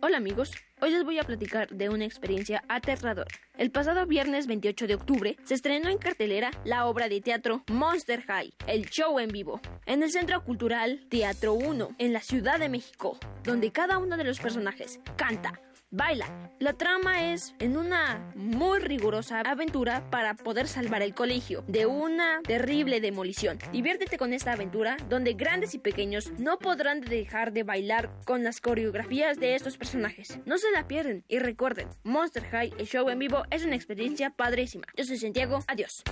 Hola 0.00 0.18
amigos, 0.18 0.52
hoy 0.80 0.90
les 0.90 1.02
voy 1.02 1.18
a 1.18 1.24
platicar 1.24 1.68
de 1.70 1.88
una 1.88 2.04
experiencia 2.04 2.62
aterradora. 2.68 3.30
El 3.56 3.70
pasado 3.70 4.06
viernes 4.06 4.46
28 4.46 4.86
de 4.86 4.94
octubre 4.94 5.36
se 5.44 5.54
estrenó 5.54 5.88
en 5.88 5.98
cartelera 5.98 6.50
la 6.64 6.86
obra 6.86 7.08
de 7.08 7.20
teatro 7.20 7.64
Monster 7.68 8.22
High, 8.22 8.52
el 8.66 8.84
show 8.90 9.18
en 9.18 9.28
vivo, 9.28 9.60
en 9.86 10.02
el 10.02 10.10
Centro 10.10 10.44
Cultural 10.44 11.06
Teatro 11.08 11.54
1, 11.54 11.96
en 11.98 12.12
la 12.12 12.20
Ciudad 12.20 12.58
de 12.58 12.68
México, 12.68 13.18
donde 13.42 13.72
cada 13.72 13.98
uno 13.98 14.16
de 14.16 14.24
los 14.24 14.38
personajes 14.38 15.00
canta, 15.16 15.58
baila. 15.94 16.50
La 16.60 16.72
trama 16.72 17.32
es 17.32 17.54
en 17.58 17.76
una 17.76 18.32
muy 18.34 18.78
rigurosa 18.78 19.40
aventura 19.40 20.08
para 20.10 20.34
poder 20.34 20.66
salvar 20.66 21.02
el 21.02 21.14
colegio 21.14 21.64
de 21.66 21.86
una 21.86 22.40
terrible 22.42 23.00
demolición. 23.00 23.58
Diviértete 23.72 24.18
con 24.18 24.32
esta 24.32 24.52
aventura 24.52 24.96
donde 25.08 25.34
grandes 25.34 25.74
y 25.74 25.78
pequeños 25.78 26.32
no 26.38 26.58
podrán 26.58 27.00
dejar 27.00 27.52
de 27.52 27.64
bailar 27.64 28.10
con 28.24 28.44
las 28.44 28.60
coreografías 28.60 29.38
de 29.38 29.54
estos 29.54 29.76
personajes. 29.76 30.38
No 30.46 30.58
se 30.58 30.70
la 30.72 30.86
pierden 30.86 31.24
y 31.28 31.38
recuerden, 31.38 31.88
Monster 32.02 32.44
High, 32.44 32.74
el 32.78 32.86
show 32.86 33.08
en 33.08 33.18
vivo, 33.18 33.44
es 33.50 33.64
una 33.64 33.76
experiencia 33.76 34.30
padrísima. 34.30 34.86
Yo 34.96 35.04
soy 35.04 35.18
Santiago, 35.18 35.60
adiós. 35.66 36.02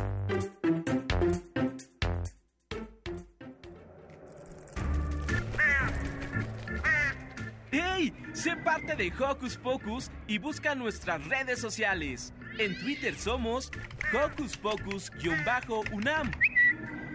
Sé 8.42 8.56
parte 8.56 8.96
de 8.96 9.12
Hocus 9.20 9.56
Pocus 9.56 10.10
y 10.26 10.36
busca 10.38 10.74
nuestras 10.74 11.24
redes 11.28 11.60
sociales. 11.60 12.34
En 12.58 12.76
Twitter 12.80 13.14
somos 13.14 13.70
Hocus 14.12 14.56
Pocus-UNAM 14.56 16.28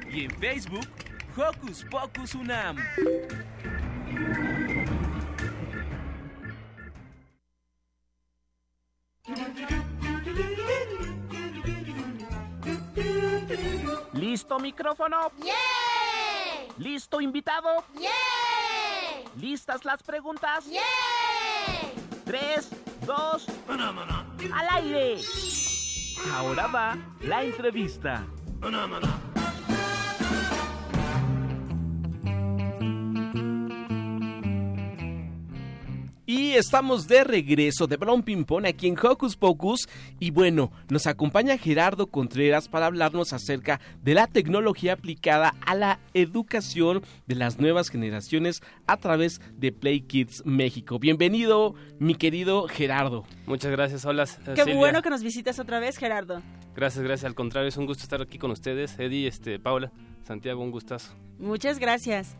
y 0.09 0.23
en 0.23 0.31
Facebook 0.39 0.87
Hocus 1.35 1.83
Pocus 1.91 2.33
UNAM. 2.33 2.77
¿Listo 14.13 14.59
micrófono? 14.59 15.33
¿Listo 16.77 17.19
invitado? 17.19 17.83
¿Listas 19.39 19.85
las 19.85 20.01
preguntas? 20.01 20.65
Tres, 22.25 22.69
dos, 23.05 23.45
al 23.67 24.67
aire. 24.83 25.21
Ahora 26.33 26.67
va 26.67 26.97
la 27.21 27.43
entrevista. 27.43 28.25
Estamos 36.57 37.07
de 37.07 37.23
regreso 37.23 37.87
de 37.87 37.97
Brown 37.97 38.23
Ping 38.23 38.43
Pong 38.43 38.65
aquí 38.65 38.87
en 38.87 38.97
Hocus 39.01 39.35
Pocus. 39.37 39.87
Y 40.19 40.31
bueno, 40.31 40.71
nos 40.89 41.07
acompaña 41.07 41.57
Gerardo 41.57 42.07
Contreras 42.07 42.67
para 42.67 42.87
hablarnos 42.87 43.33
acerca 43.33 43.79
de 44.03 44.13
la 44.13 44.27
tecnología 44.27 44.93
aplicada 44.93 45.53
a 45.65 45.75
la 45.75 45.99
educación 46.13 47.03
de 47.27 47.35
las 47.35 47.59
nuevas 47.59 47.89
generaciones 47.89 48.61
a 48.87 48.97
través 48.97 49.41
de 49.55 49.71
Play 49.71 50.01
Kids 50.01 50.43
México. 50.45 50.99
Bienvenido, 50.99 51.75
mi 51.99 52.15
querido 52.15 52.67
Gerardo. 52.67 53.25
Muchas 53.45 53.71
gracias, 53.71 54.05
hola. 54.05 54.23
eh, 54.23 54.53
Qué 54.55 54.63
Silvia. 54.63 54.75
bueno 54.75 55.01
que 55.01 55.09
nos 55.09 55.23
visitas 55.23 55.59
otra 55.59 55.79
vez, 55.79 55.97
Gerardo. 55.97 56.41
Gracias, 56.75 57.03
gracias. 57.03 57.25
Al 57.25 57.35
contrario, 57.35 57.69
es 57.69 57.77
un 57.77 57.85
gusto 57.85 58.03
estar 58.03 58.21
aquí 58.21 58.37
con 58.37 58.51
ustedes. 58.51 58.97
Eddie, 58.99 59.27
este, 59.27 59.59
Paula, 59.59 59.91
Santiago, 60.23 60.61
un 60.63 60.71
gustazo. 60.71 61.13
Muchas 61.39 61.79
gracias. 61.79 62.35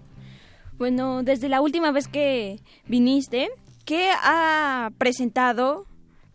Bueno, 0.77 1.23
desde 1.23 1.49
la 1.49 1.59
última 1.61 1.91
vez 1.91 2.07
que 2.07 2.59
viniste, 2.87 3.49
¿qué 3.87 4.11
ha 4.21 4.91
presentado 4.99 5.87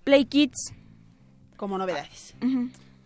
Play 0.04 0.24
Kids? 0.24 0.72
Como 1.56 1.76
novedades. 1.78 2.34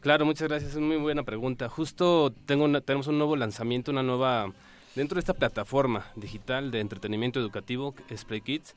Claro, 0.00 0.24
muchas 0.24 0.48
gracias. 0.48 0.72
Es 0.72 0.78
muy 0.80 0.96
buena 0.98 1.24
pregunta. 1.24 1.68
Justo 1.68 2.32
tengo 2.46 2.64
una- 2.64 2.80
tenemos 2.80 3.08
un 3.08 3.18
nuevo 3.18 3.36
lanzamiento, 3.36 3.90
una 3.90 4.02
nueva... 4.04 4.52
Dentro 4.94 5.16
de 5.16 5.20
esta 5.20 5.34
plataforma 5.34 6.06
digital 6.16 6.70
de 6.70 6.80
entretenimiento 6.80 7.38
educativo, 7.40 7.92
que 7.94 8.14
es 8.14 8.24
Play 8.24 8.40
Kids, 8.40 8.74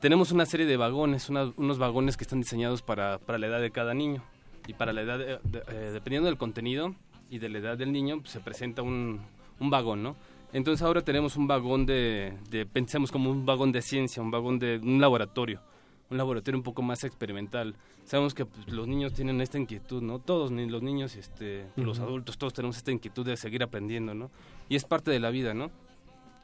tenemos 0.00 0.32
una 0.32 0.46
serie 0.46 0.64
de 0.66 0.76
vagones, 0.78 1.28
una- 1.28 1.52
unos 1.56 1.78
vagones 1.78 2.16
que 2.16 2.24
están 2.24 2.40
diseñados 2.40 2.80
para, 2.82 3.18
para 3.18 3.38
la 3.38 3.46
edad 3.46 3.60
de 3.60 3.70
cada 3.70 3.92
niño. 3.94 4.22
Y 4.66 4.72
para 4.72 4.92
la 4.94 5.02
edad, 5.02 5.18
de- 5.18 5.38
de- 5.44 5.62
eh, 5.68 5.90
dependiendo 5.92 6.28
del 6.28 6.38
contenido 6.38 6.94
y 7.30 7.38
de 7.38 7.50
la 7.50 7.58
edad 7.58 7.76
del 7.78 7.92
niño, 7.92 8.18
pues, 8.20 8.30
se 8.30 8.40
presenta 8.40 8.82
un, 8.82 9.20
un 9.60 9.70
vagón, 9.70 10.02
¿no? 10.02 10.16
Entonces 10.52 10.82
ahora 10.84 11.02
tenemos 11.02 11.36
un 11.36 11.46
vagón 11.46 11.86
de, 11.86 12.36
de, 12.50 12.66
pensemos 12.66 13.12
como 13.12 13.30
un 13.30 13.46
vagón 13.46 13.70
de 13.72 13.82
ciencia, 13.82 14.22
un 14.22 14.30
vagón 14.30 14.58
de 14.58 14.78
un 14.78 15.00
laboratorio, 15.00 15.60
un 16.10 16.18
laboratorio 16.18 16.58
un 16.58 16.64
poco 16.64 16.82
más 16.82 17.04
experimental. 17.04 17.76
Sabemos 18.04 18.34
que 18.34 18.44
pues, 18.44 18.68
los 18.68 18.88
niños 18.88 19.12
tienen 19.12 19.40
esta 19.40 19.58
inquietud, 19.58 20.02
¿no? 20.02 20.18
Todos, 20.18 20.50
ni 20.50 20.68
los 20.68 20.82
niños, 20.82 21.14
este, 21.14 21.66
los 21.76 21.98
Ujú. 21.98 22.08
adultos, 22.08 22.36
todos 22.36 22.52
tenemos 22.52 22.76
esta 22.76 22.90
inquietud 22.90 23.24
de 23.24 23.36
seguir 23.36 23.62
aprendiendo, 23.62 24.14
¿no? 24.14 24.30
Y 24.68 24.74
es 24.74 24.84
parte 24.84 25.12
de 25.12 25.20
la 25.20 25.30
vida, 25.30 25.54
¿no? 25.54 25.70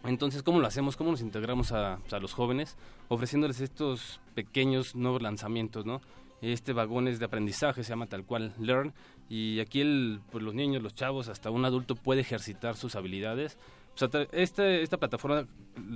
Entonces, 0.05 0.45
¿cómo 0.45 0.61
lo 0.61 0.69
hacemos? 0.69 0.97
¿Cómo 0.97 1.11
nos 1.11 1.21
integramos 1.21 1.73
a, 1.73 1.95
a 1.95 2.19
los 2.21 2.33
jóvenes? 2.33 2.77
Ofreciéndoles 3.09 3.61
estos 3.61 4.21
pequeños 4.37 4.95
nuevos 4.95 5.21
lanzamientos, 5.21 5.85
¿no? 5.85 6.01
Este 6.43 6.73
vagón 6.73 7.09
es 7.09 7.19
de 7.19 7.25
aprendizaje, 7.25 7.83
se 7.83 7.89
llama 7.89 8.07
tal 8.07 8.25
cual 8.25 8.55
Learn, 8.61 8.93
y 9.29 9.59
aquí 9.59 9.81
el, 9.81 10.21
pues 10.31 10.45
los 10.45 10.55
niños, 10.55 10.83
los 10.83 10.95
chavos, 10.95 11.29
hasta 11.29 11.51
un 11.51 11.65
adulto 11.65 11.97
puede 11.97 12.21
ejercitar 12.21 12.77
sus 12.77 12.95
habilidades. 12.95 13.59
Pues, 13.99 14.03
a 14.03 14.11
tra- 14.11 14.29
este- 14.33 14.83
esta 14.83 14.99
plataforma, 14.99 15.47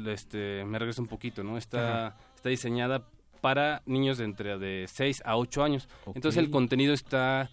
este, 0.06 0.64
me 0.64 0.78
regreso 0.78 1.02
un 1.02 1.08
poquito, 1.08 1.42
¿no? 1.42 1.56
Está, 1.58 2.16
está 2.34 2.48
diseñada 2.48 3.04
para 3.40 3.82
niños 3.86 4.18
de 4.18 4.24
entre 4.24 4.58
de 4.58 4.86
6 4.88 5.22
a 5.24 5.36
8 5.36 5.62
años. 5.62 5.88
Entonces 6.14 6.38
el 6.38 6.50
contenido 6.50 6.92
está 6.94 7.50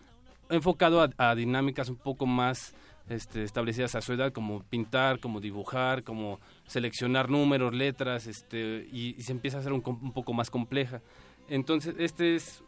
enfocado 0.50 1.02
a, 1.02 1.10
a 1.18 1.36
dinámicas 1.36 1.90
un 1.90 1.98
poco 1.98 2.26
más 2.26 2.74
este, 3.10 3.44
establecidas 3.44 3.96
a 3.96 4.02
su 4.02 4.14
edad, 4.14 4.32
como 4.34 4.64
pintar, 4.64 5.20
como 5.20 5.40
dibujar, 5.40 6.04
como 6.04 6.40
seleccionar 6.66 7.30
números, 7.30 7.74
letras, 7.74 8.28
este, 8.28 8.86
y, 8.92 9.16
y 9.18 9.22
se 9.24 9.32
empieza 9.32 9.58
a 9.58 9.60
hacer 9.62 9.72
un, 9.74 9.82
un 9.86 10.12
poco 10.14 10.34
más 10.34 10.50
compleja. 10.50 11.02
Entonces, 11.50 11.96
este 12.00 12.36
es 12.36 12.64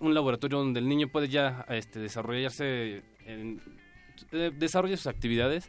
un 0.00 0.14
laboratorio 0.14 0.58
donde 0.58 0.80
el 0.80 0.88
niño 0.88 1.08
puede 1.08 1.28
ya 1.28 1.64
este, 1.68 1.98
desarrollarse, 2.00 3.02
en, 3.26 3.60
eh, 4.32 4.50
desarrolla 4.54 4.96
sus 4.96 5.06
actividades, 5.06 5.68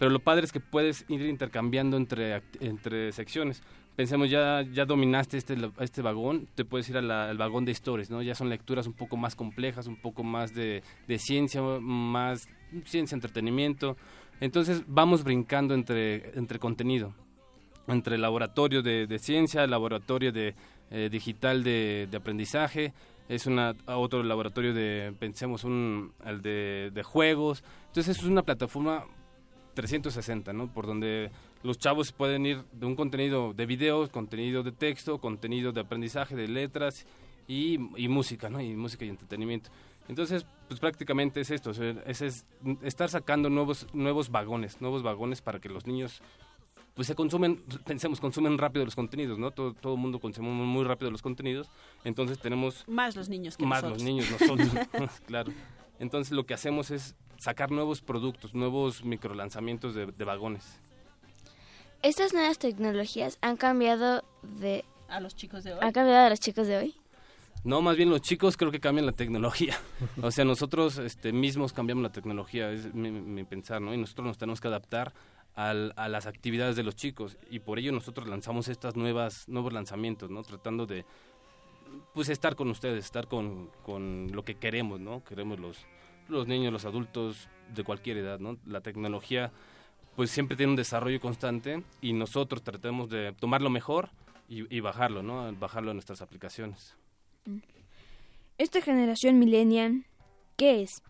pero 0.00 0.10
lo 0.10 0.20
padre 0.20 0.46
es 0.46 0.50
que 0.50 0.60
puedes 0.60 1.04
ir 1.08 1.20
intercambiando 1.26 1.98
entre, 1.98 2.42
entre 2.60 3.12
secciones. 3.12 3.62
Pensemos, 3.96 4.30
ya, 4.30 4.62
ya 4.62 4.86
dominaste 4.86 5.36
este, 5.36 5.58
este 5.78 6.00
vagón, 6.00 6.48
te 6.54 6.64
puedes 6.64 6.88
ir 6.88 6.96
al 6.96 7.36
vagón 7.36 7.66
de 7.66 7.72
historias, 7.72 8.08
¿no? 8.08 8.22
Ya 8.22 8.34
son 8.34 8.48
lecturas 8.48 8.86
un 8.86 8.94
poco 8.94 9.18
más 9.18 9.36
complejas, 9.36 9.86
un 9.88 10.00
poco 10.00 10.24
más 10.24 10.54
de, 10.54 10.82
de 11.06 11.18
ciencia, 11.18 11.60
más 11.60 12.48
ciencia, 12.86 13.14
entretenimiento. 13.14 13.98
Entonces 14.40 14.84
vamos 14.86 15.22
brincando 15.22 15.74
entre, 15.74 16.30
entre 16.38 16.58
contenido, 16.58 17.12
entre 17.86 18.16
laboratorio 18.16 18.80
de, 18.80 19.18
ciencia, 19.18 19.66
laboratorio 19.66 20.32
de 20.32 20.54
eh, 20.90 21.10
digital 21.12 21.62
de, 21.62 22.08
de 22.10 22.16
aprendizaje, 22.16 22.94
es 23.28 23.46
una 23.46 23.76
otro 23.84 24.22
laboratorio 24.22 24.72
de, 24.72 25.14
pensemos, 25.18 25.62
un, 25.62 26.14
el 26.24 26.40
de 26.40 27.02
juegos. 27.04 27.62
Entonces 27.88 28.16
es 28.16 28.24
una 28.24 28.42
plataforma 28.42 29.04
360, 29.74 30.52
¿no? 30.52 30.72
Por 30.72 30.86
donde 30.86 31.30
los 31.62 31.78
chavos 31.78 32.12
pueden 32.12 32.46
ir 32.46 32.64
de 32.72 32.86
un 32.86 32.96
contenido 32.96 33.52
de 33.52 33.66
videos, 33.66 34.10
contenido 34.10 34.62
de 34.62 34.72
texto, 34.72 35.18
contenido 35.18 35.72
de 35.72 35.80
aprendizaje, 35.80 36.36
de 36.36 36.48
letras 36.48 37.06
y, 37.46 37.78
y 37.96 38.08
música, 38.08 38.48
¿no? 38.48 38.60
Y 38.60 38.74
música 38.74 39.04
y 39.04 39.08
entretenimiento. 39.08 39.70
Entonces, 40.08 40.44
pues 40.68 40.80
prácticamente 40.80 41.40
es 41.40 41.50
esto, 41.50 41.70
es, 41.70 42.20
es 42.20 42.46
estar 42.82 43.08
sacando 43.08 43.48
nuevos, 43.48 43.86
nuevos 43.92 44.30
vagones, 44.30 44.80
nuevos 44.80 45.02
vagones 45.02 45.40
para 45.40 45.60
que 45.60 45.68
los 45.68 45.86
niños 45.86 46.20
pues 46.94 47.06
se 47.06 47.14
consumen, 47.14 47.62
pensemos, 47.86 48.20
consumen 48.20 48.58
rápido 48.58 48.84
los 48.84 48.96
contenidos, 48.96 49.38
¿no? 49.38 49.52
Todo, 49.52 49.72
todo 49.74 49.94
el 49.94 50.00
mundo 50.00 50.18
consume 50.18 50.48
muy 50.50 50.84
rápido 50.84 51.10
los 51.10 51.22
contenidos, 51.22 51.70
entonces 52.04 52.38
tenemos... 52.38 52.84
Más 52.88 53.16
los 53.16 53.28
niños 53.28 53.56
que 53.56 53.64
Más 53.64 53.82
nosotros. 53.82 54.02
los 54.02 54.04
niños, 54.04 54.30
nosotros, 54.30 55.20
claro. 55.26 55.52
Entonces 56.00 56.32
lo 56.32 56.44
que 56.46 56.54
hacemos 56.54 56.90
es 56.90 57.14
sacar 57.38 57.70
nuevos 57.70 58.00
productos, 58.00 58.54
nuevos 58.54 59.04
microlanzamientos 59.04 59.94
de, 59.94 60.06
de 60.06 60.24
vagones. 60.24 60.80
Estas 62.02 62.32
nuevas 62.32 62.58
tecnologías 62.58 63.38
han 63.42 63.56
cambiado 63.56 64.24
de... 64.42 64.84
A 65.08 65.20
los 65.20 65.36
chicos 65.36 65.64
de 65.64 65.74
hoy. 65.74 65.78
¿Han 65.82 65.92
cambiado 65.92 66.26
a 66.26 66.30
los 66.30 66.40
chicos 66.40 66.66
de 66.66 66.76
hoy? 66.78 66.94
No, 67.62 67.82
más 67.82 67.96
bien 67.96 68.08
los 68.08 68.22
chicos 68.22 68.56
creo 68.56 68.70
que 68.70 68.80
cambian 68.80 69.04
la 69.06 69.12
tecnología. 69.12 69.78
O 70.22 70.30
sea, 70.30 70.44
nosotros 70.46 70.96
este, 70.98 71.32
mismos 71.32 71.72
cambiamos 71.74 72.02
la 72.02 72.10
tecnología, 72.12 72.70
es 72.70 72.94
mi, 72.94 73.10
mi 73.10 73.44
pensar, 73.44 73.82
¿no? 73.82 73.92
Y 73.92 73.98
nosotros 73.98 74.26
nos 74.26 74.38
tenemos 74.38 74.60
que 74.60 74.68
adaptar 74.68 75.12
al- 75.54 75.92
a 75.96 76.08
las 76.08 76.24
actividades 76.26 76.76
de 76.76 76.84
los 76.84 76.96
chicos. 76.96 77.36
Y 77.50 77.58
por 77.58 77.78
ello 77.78 77.92
nosotros 77.92 78.26
lanzamos 78.28 78.68
estas 78.68 78.96
nuevas, 78.96 79.46
nuevos 79.48 79.72
lanzamientos, 79.74 80.30
¿no? 80.30 80.42
Tratando 80.42 80.86
de, 80.86 81.04
pues, 82.14 82.28
estar 82.28 82.56
con 82.56 82.68
ustedes, 82.70 83.04
estar 83.04 83.28
con, 83.28 83.70
con 83.82 84.28
lo 84.32 84.44
que 84.44 84.56
queremos, 84.56 85.00
¿no? 85.00 85.24
Queremos 85.24 85.58
los, 85.58 85.86
los 86.28 86.46
niños, 86.46 86.72
los 86.72 86.84
adultos 86.84 87.48
de 87.74 87.84
cualquier 87.84 88.18
edad, 88.18 88.38
¿no? 88.38 88.58
La 88.66 88.80
tecnología, 88.80 89.52
pues, 90.16 90.30
siempre 90.30 90.56
tiene 90.56 90.70
un 90.70 90.76
desarrollo 90.76 91.20
constante 91.20 91.82
y 92.00 92.12
nosotros 92.12 92.62
tratamos 92.62 93.08
de 93.08 93.32
tomar 93.32 93.62
lo 93.62 93.70
mejor 93.70 94.10
y, 94.48 94.74
y 94.74 94.80
bajarlo, 94.80 95.22
¿no? 95.22 95.52
Bajarlo 95.54 95.90
en 95.90 95.96
nuestras 95.96 96.22
aplicaciones. 96.22 96.96
Esta 98.58 98.82
generación 98.82 99.38
millennial, 99.38 100.04
¿qué 100.56 100.82
es? 100.82 101.02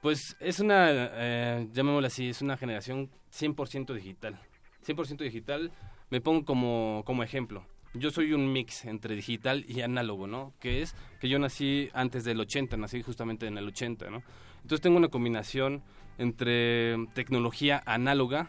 Pues 0.00 0.36
es 0.38 0.60
una, 0.60 0.86
eh, 0.90 1.68
llamémoslo 1.72 2.06
así, 2.06 2.28
es 2.28 2.40
una 2.40 2.56
generación 2.56 3.10
100% 3.32 3.94
digital. 3.94 4.40
100% 4.86 5.18
digital, 5.18 5.72
me 6.10 6.20
pongo 6.20 6.44
como, 6.44 7.02
como 7.04 7.22
ejemplo. 7.22 7.66
Yo 7.94 8.10
soy 8.10 8.32
un 8.32 8.52
mix 8.52 8.84
entre 8.84 9.14
digital 9.14 9.64
y 9.66 9.80
análogo, 9.80 10.26
¿no? 10.26 10.52
Que 10.60 10.82
es 10.82 10.94
que 11.20 11.28
yo 11.28 11.38
nací 11.38 11.88
antes 11.94 12.24
del 12.24 12.38
80, 12.40 12.76
nací 12.76 13.02
justamente 13.02 13.46
en 13.46 13.56
el 13.58 13.66
80, 13.68 14.10
¿no? 14.10 14.22
Entonces 14.62 14.80
tengo 14.82 14.96
una 14.98 15.08
combinación 15.08 15.82
entre 16.18 16.96
tecnología 17.14 17.82
análoga 17.86 18.48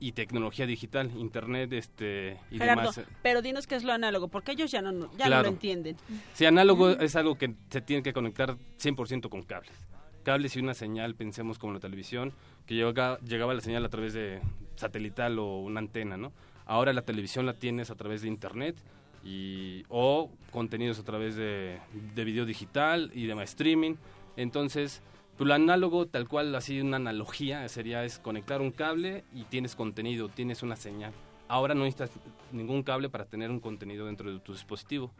y 0.00 0.12
tecnología 0.12 0.66
digital, 0.66 1.10
internet 1.16 1.72
este, 1.72 2.38
y 2.50 2.58
Gerardo, 2.58 2.90
demás. 2.92 3.00
pero 3.22 3.42
dinos 3.42 3.66
qué 3.66 3.76
es 3.76 3.84
lo 3.84 3.92
análogo, 3.92 4.28
porque 4.28 4.52
ellos 4.52 4.70
ya 4.70 4.82
no, 4.82 5.10
ya 5.16 5.28
no 5.28 5.42
lo 5.42 5.48
entienden. 5.48 5.96
Sí, 6.34 6.44
análogo 6.44 6.90
es 6.90 7.14
algo 7.16 7.36
que 7.38 7.54
se 7.70 7.80
tiene 7.80 8.02
que 8.02 8.12
conectar 8.12 8.56
100% 8.78 9.28
con 9.28 9.42
cables. 9.42 9.72
Cables 10.24 10.56
y 10.56 10.60
una 10.60 10.74
señal, 10.74 11.14
pensemos 11.14 11.58
como 11.58 11.74
la 11.74 11.80
televisión, 11.80 12.32
que 12.66 12.74
llega- 12.74 13.18
llegaba 13.20 13.54
la 13.54 13.60
señal 13.60 13.84
a 13.84 13.88
través 13.88 14.14
de 14.14 14.40
satelital 14.76 15.38
o 15.38 15.58
una 15.60 15.80
antena, 15.80 16.16
¿no? 16.16 16.32
Ahora 16.66 16.92
la 16.92 17.02
televisión 17.02 17.46
la 17.46 17.54
tienes 17.54 17.90
a 17.90 17.94
través 17.94 18.22
de 18.22 18.28
internet 18.28 18.76
y, 19.24 19.84
o 19.88 20.30
contenidos 20.50 20.98
a 20.98 21.04
través 21.04 21.36
de, 21.36 21.78
de 22.14 22.24
video 22.24 22.44
digital 22.44 23.10
y 23.14 23.26
de 23.26 23.42
streaming. 23.42 23.96
Entonces, 24.36 25.02
pues 25.36 25.48
lo 25.48 25.54
análogo, 25.54 26.06
tal 26.06 26.28
cual, 26.28 26.54
así 26.54 26.80
una 26.80 26.96
analogía, 26.96 27.68
sería 27.68 28.04
es 28.04 28.18
conectar 28.18 28.60
un 28.60 28.70
cable 28.70 29.24
y 29.32 29.44
tienes 29.44 29.74
contenido, 29.74 30.28
tienes 30.28 30.62
una 30.62 30.76
señal. 30.76 31.12
Ahora 31.48 31.74
no 31.74 31.84
necesitas 31.84 32.10
ningún 32.52 32.82
cable 32.82 33.08
para 33.08 33.26
tener 33.26 33.50
un 33.50 33.60
contenido 33.60 34.06
dentro 34.06 34.32
de 34.32 34.38
tu 34.40 34.52
dispositivo. 34.52 35.12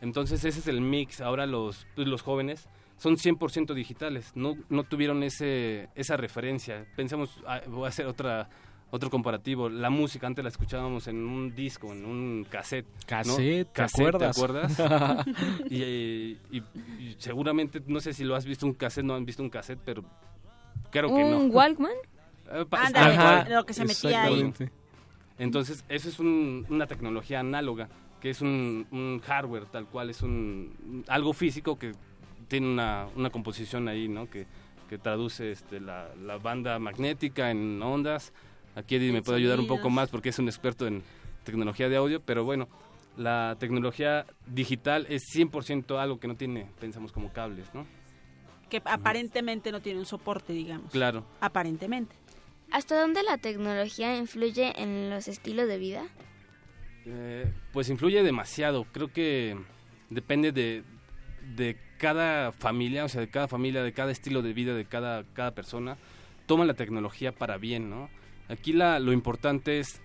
Entonces 0.00 0.44
ese 0.44 0.60
es 0.60 0.68
el 0.68 0.80
mix. 0.80 1.20
Ahora 1.20 1.46
los, 1.46 1.86
pues, 1.94 2.06
los 2.06 2.22
jóvenes 2.22 2.68
son 2.98 3.16
100% 3.16 3.74
digitales. 3.74 4.32
No, 4.34 4.56
no 4.68 4.84
tuvieron 4.84 5.22
ese, 5.22 5.88
esa 5.94 6.16
referencia. 6.16 6.86
Pensemos, 6.96 7.30
ah, 7.46 7.60
voy 7.66 7.86
a 7.86 7.88
hacer 7.88 8.06
otra, 8.06 8.48
otro 8.90 9.10
comparativo. 9.10 9.68
La 9.68 9.90
música 9.90 10.26
antes 10.26 10.42
la 10.42 10.48
escuchábamos 10.48 11.08
en 11.08 11.16
un 11.26 11.54
disco, 11.54 11.92
en 11.92 12.04
un 12.06 12.46
cassette. 12.48 12.86
¿no? 12.86 13.06
Cassette, 13.06 13.66
¿te 13.68 13.72
Cassette, 13.72 14.14
acuerdas? 14.14 14.76
¿Te 14.76 14.82
acuerdas? 14.82 15.26
y, 15.70 15.76
y- 15.82 16.38
y- 16.50 16.58
y 17.00 17.16
seguramente, 17.18 17.82
no 17.86 18.00
sé 18.00 18.12
si 18.14 18.24
lo 18.24 18.34
has 18.34 18.44
visto 18.46 18.66
un 18.66 18.72
cassette, 18.74 19.04
no 19.04 19.14
han 19.14 19.24
visto 19.24 19.42
un 19.42 19.50
cassette, 19.50 19.80
pero 19.84 20.04
creo 20.90 21.08
que 21.14 21.22
no. 21.24 21.38
¿Un 21.38 21.50
Walkman? 21.54 21.92
Eh, 22.50 22.64
Ándale, 22.70 23.54
lo 23.54 23.66
que 23.66 23.74
se 23.74 23.84
metía 23.84 24.22
ahí. 24.24 24.40
Exactamente. 24.40 24.72
Entonces, 25.38 25.84
eso 25.88 26.08
es 26.08 26.18
un- 26.18 26.66
una 26.68 26.86
tecnología 26.86 27.40
análoga, 27.40 27.88
que 28.20 28.30
es 28.30 28.40
un, 28.40 28.86
un 28.90 29.20
hardware 29.24 29.66
tal 29.66 29.86
cual, 29.86 30.10
es 30.10 30.22
un 30.22 31.04
algo 31.08 31.32
físico 31.32 31.78
que 31.78 31.92
tiene 32.48 32.66
una, 32.66 33.06
una 33.14 33.30
composición 33.30 33.86
ahí, 33.88 34.08
¿no? 34.08 34.28
Que, 34.30 34.46
que 34.88 34.96
traduce 34.98 35.52
este, 35.52 35.78
la, 35.80 36.08
la 36.16 36.38
banda 36.38 36.78
magnética 36.78 37.50
en 37.50 37.80
ondas. 37.82 38.32
Aquí 38.78 38.94
Eddie 38.94 39.12
me 39.12 39.22
puede 39.22 39.38
ayudar 39.38 39.58
un 39.58 39.66
poco 39.66 39.90
más 39.90 40.08
porque 40.08 40.28
es 40.28 40.38
un 40.38 40.46
experto 40.46 40.86
en 40.86 41.02
tecnología 41.42 41.88
de 41.88 41.96
audio, 41.96 42.20
pero 42.20 42.44
bueno, 42.44 42.68
la 43.16 43.56
tecnología 43.58 44.24
digital 44.46 45.04
es 45.08 45.24
100% 45.34 45.98
algo 46.00 46.20
que 46.20 46.28
no 46.28 46.36
tiene, 46.36 46.70
pensamos 46.78 47.10
como 47.10 47.32
cables, 47.32 47.74
¿no? 47.74 47.84
Que 48.70 48.80
aparentemente 48.84 49.72
no 49.72 49.80
tiene 49.80 49.98
un 49.98 50.06
soporte, 50.06 50.52
digamos. 50.52 50.92
Claro. 50.92 51.24
Aparentemente. 51.40 52.14
¿Hasta 52.70 53.00
dónde 53.00 53.24
la 53.24 53.38
tecnología 53.38 54.16
influye 54.16 54.72
en 54.80 55.10
los 55.10 55.26
estilos 55.26 55.66
de 55.66 55.78
vida? 55.78 56.04
Eh, 57.04 57.50
pues 57.72 57.88
influye 57.88 58.22
demasiado. 58.22 58.84
Creo 58.92 59.08
que 59.08 59.58
depende 60.08 60.52
de, 60.52 60.84
de 61.56 61.76
cada 61.98 62.52
familia, 62.52 63.04
o 63.04 63.08
sea, 63.08 63.22
de 63.22 63.30
cada 63.30 63.48
familia, 63.48 63.82
de 63.82 63.92
cada 63.92 64.12
estilo 64.12 64.40
de 64.40 64.52
vida, 64.52 64.74
de 64.74 64.84
cada, 64.84 65.24
cada 65.32 65.52
persona. 65.52 65.96
Toma 66.46 66.64
la 66.64 66.74
tecnología 66.74 67.32
para 67.32 67.56
bien, 67.56 67.90
¿no? 67.90 68.08
Aquí 68.48 68.72
la, 68.72 68.98
lo 68.98 69.12
importante 69.12 69.78
es 69.78 70.00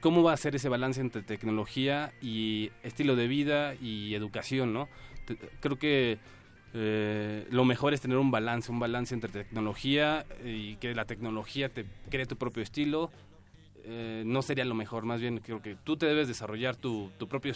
cómo 0.00 0.22
va 0.22 0.32
a 0.32 0.36
ser 0.36 0.54
ese 0.54 0.68
balance 0.68 1.00
entre 1.00 1.22
tecnología 1.22 2.12
y 2.22 2.70
estilo 2.82 3.16
de 3.16 3.26
vida 3.26 3.74
y 3.74 4.14
educación, 4.14 4.72
¿no? 4.72 4.88
Creo 5.60 5.78
que 5.78 6.18
eh, 6.74 7.46
lo 7.50 7.64
mejor 7.64 7.94
es 7.94 8.00
tener 8.00 8.18
un 8.18 8.30
balance, 8.30 8.70
un 8.70 8.78
balance 8.78 9.14
entre 9.14 9.30
tecnología 9.30 10.24
y 10.44 10.76
que 10.76 10.94
la 10.94 11.04
tecnología 11.04 11.68
te 11.68 11.86
cree 12.10 12.26
tu 12.26 12.36
propio 12.36 12.62
estilo. 12.62 13.10
eh, 13.84 14.22
no 14.26 14.42
sería 14.42 14.64
lo 14.64 14.74
mejor, 14.74 15.04
más 15.04 15.20
bien 15.20 15.38
creo 15.38 15.62
que 15.62 15.74
tú 15.76 15.96
te 15.96 16.06
debes 16.06 16.28
desarrollar 16.28 16.76
tu, 16.76 17.10
propio 17.28 17.54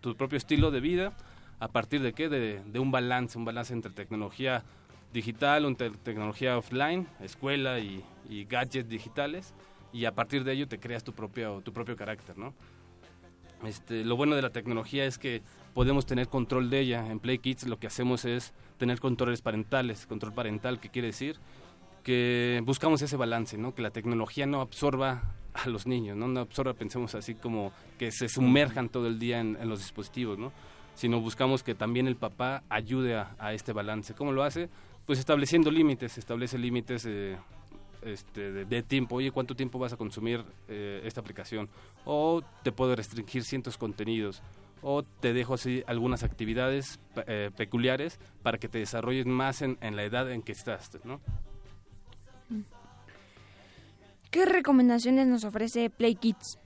tu 0.00 0.14
propio 0.14 0.36
estilo 0.36 0.70
de 0.70 0.80
vida 0.80 1.16
a 1.58 1.68
partir 1.68 2.02
de 2.02 2.12
qué, 2.12 2.28
de, 2.28 2.62
de 2.64 2.78
un 2.78 2.90
balance, 2.90 3.38
un 3.38 3.44
balance 3.44 3.72
entre 3.72 3.90
tecnología 3.92 4.62
digital, 5.12 5.64
entre 5.64 5.90
tecnología 5.90 6.56
offline, 6.56 7.08
escuela 7.20 7.80
y 7.80 8.04
gadgets 8.48 8.88
digitales 8.88 9.54
y 9.92 10.04
a 10.04 10.12
partir 10.12 10.44
de 10.44 10.52
ello 10.52 10.68
te 10.68 10.78
creas 10.78 11.04
tu 11.04 11.12
propio 11.12 11.60
tu 11.62 11.72
propio 11.72 11.96
carácter, 11.96 12.38
¿no? 12.38 12.54
Este, 13.64 14.04
lo 14.04 14.16
bueno 14.16 14.36
de 14.36 14.42
la 14.42 14.50
tecnología 14.50 15.04
es 15.04 15.18
que 15.18 15.42
podemos 15.74 16.06
tener 16.06 16.28
control 16.28 16.70
de 16.70 16.80
ella. 16.80 17.06
En 17.10 17.20
Play 17.20 17.38
Kids 17.38 17.66
lo 17.66 17.78
que 17.78 17.86
hacemos 17.86 18.24
es 18.24 18.54
tener 18.78 19.00
controles 19.00 19.42
parentales. 19.42 20.06
Control 20.06 20.32
parental, 20.32 20.80
¿qué 20.80 20.88
quiere 20.88 21.08
decir? 21.08 21.36
Que 22.02 22.62
buscamos 22.64 23.02
ese 23.02 23.16
balance, 23.16 23.58
¿no? 23.58 23.74
Que 23.74 23.82
la 23.82 23.90
tecnología 23.90 24.46
no 24.46 24.62
absorba 24.62 25.34
a 25.52 25.68
los 25.68 25.86
niños, 25.86 26.16
¿no? 26.16 26.26
No 26.28 26.40
absorba, 26.40 26.72
pensemos 26.72 27.14
así 27.14 27.34
como 27.34 27.72
que 27.98 28.10
se 28.12 28.28
sumerjan 28.28 28.88
todo 28.88 29.08
el 29.08 29.18
día 29.18 29.40
en, 29.40 29.58
en 29.60 29.68
los 29.68 29.80
dispositivos, 29.80 30.38
¿no? 30.38 30.52
Sino 30.94 31.20
buscamos 31.20 31.62
que 31.62 31.74
también 31.74 32.06
el 32.06 32.16
papá 32.16 32.62
ayude 32.70 33.16
a, 33.16 33.34
a 33.38 33.52
este 33.52 33.72
balance. 33.72 34.14
¿Cómo 34.14 34.32
lo 34.32 34.42
hace? 34.42 34.70
Pues 35.04 35.18
estableciendo 35.18 35.70
límites, 35.70 36.16
establece 36.16 36.56
límites 36.56 37.04
eh, 37.06 37.36
este, 38.02 38.52
de, 38.52 38.64
de 38.64 38.82
tiempo. 38.82 39.16
Oye, 39.16 39.30
¿cuánto 39.30 39.54
tiempo 39.54 39.78
vas 39.78 39.92
a 39.92 39.96
consumir 39.96 40.44
eh, 40.68 41.00
esta 41.04 41.20
aplicación? 41.20 41.68
O 42.04 42.42
te 42.62 42.72
puedo 42.72 42.94
restringir 42.96 43.44
ciertos 43.44 43.76
contenidos. 43.78 44.42
O 44.82 45.02
te 45.02 45.32
dejo 45.34 45.54
así 45.54 45.82
algunas 45.86 46.22
actividades 46.22 46.98
eh, 47.26 47.50
peculiares 47.56 48.18
para 48.42 48.56
que 48.58 48.68
te 48.68 48.78
desarrolles 48.78 49.26
más 49.26 49.60
en, 49.62 49.76
en 49.82 49.94
la 49.96 50.04
edad 50.04 50.30
en 50.32 50.40
que 50.42 50.52
estás, 50.52 50.90
¿no? 51.04 51.20
¿Qué 54.30 54.46
recomendaciones 54.46 55.26
nos 55.26 55.44
ofrece 55.44 55.90
Play 55.90 56.14
Kids? 56.14 56.58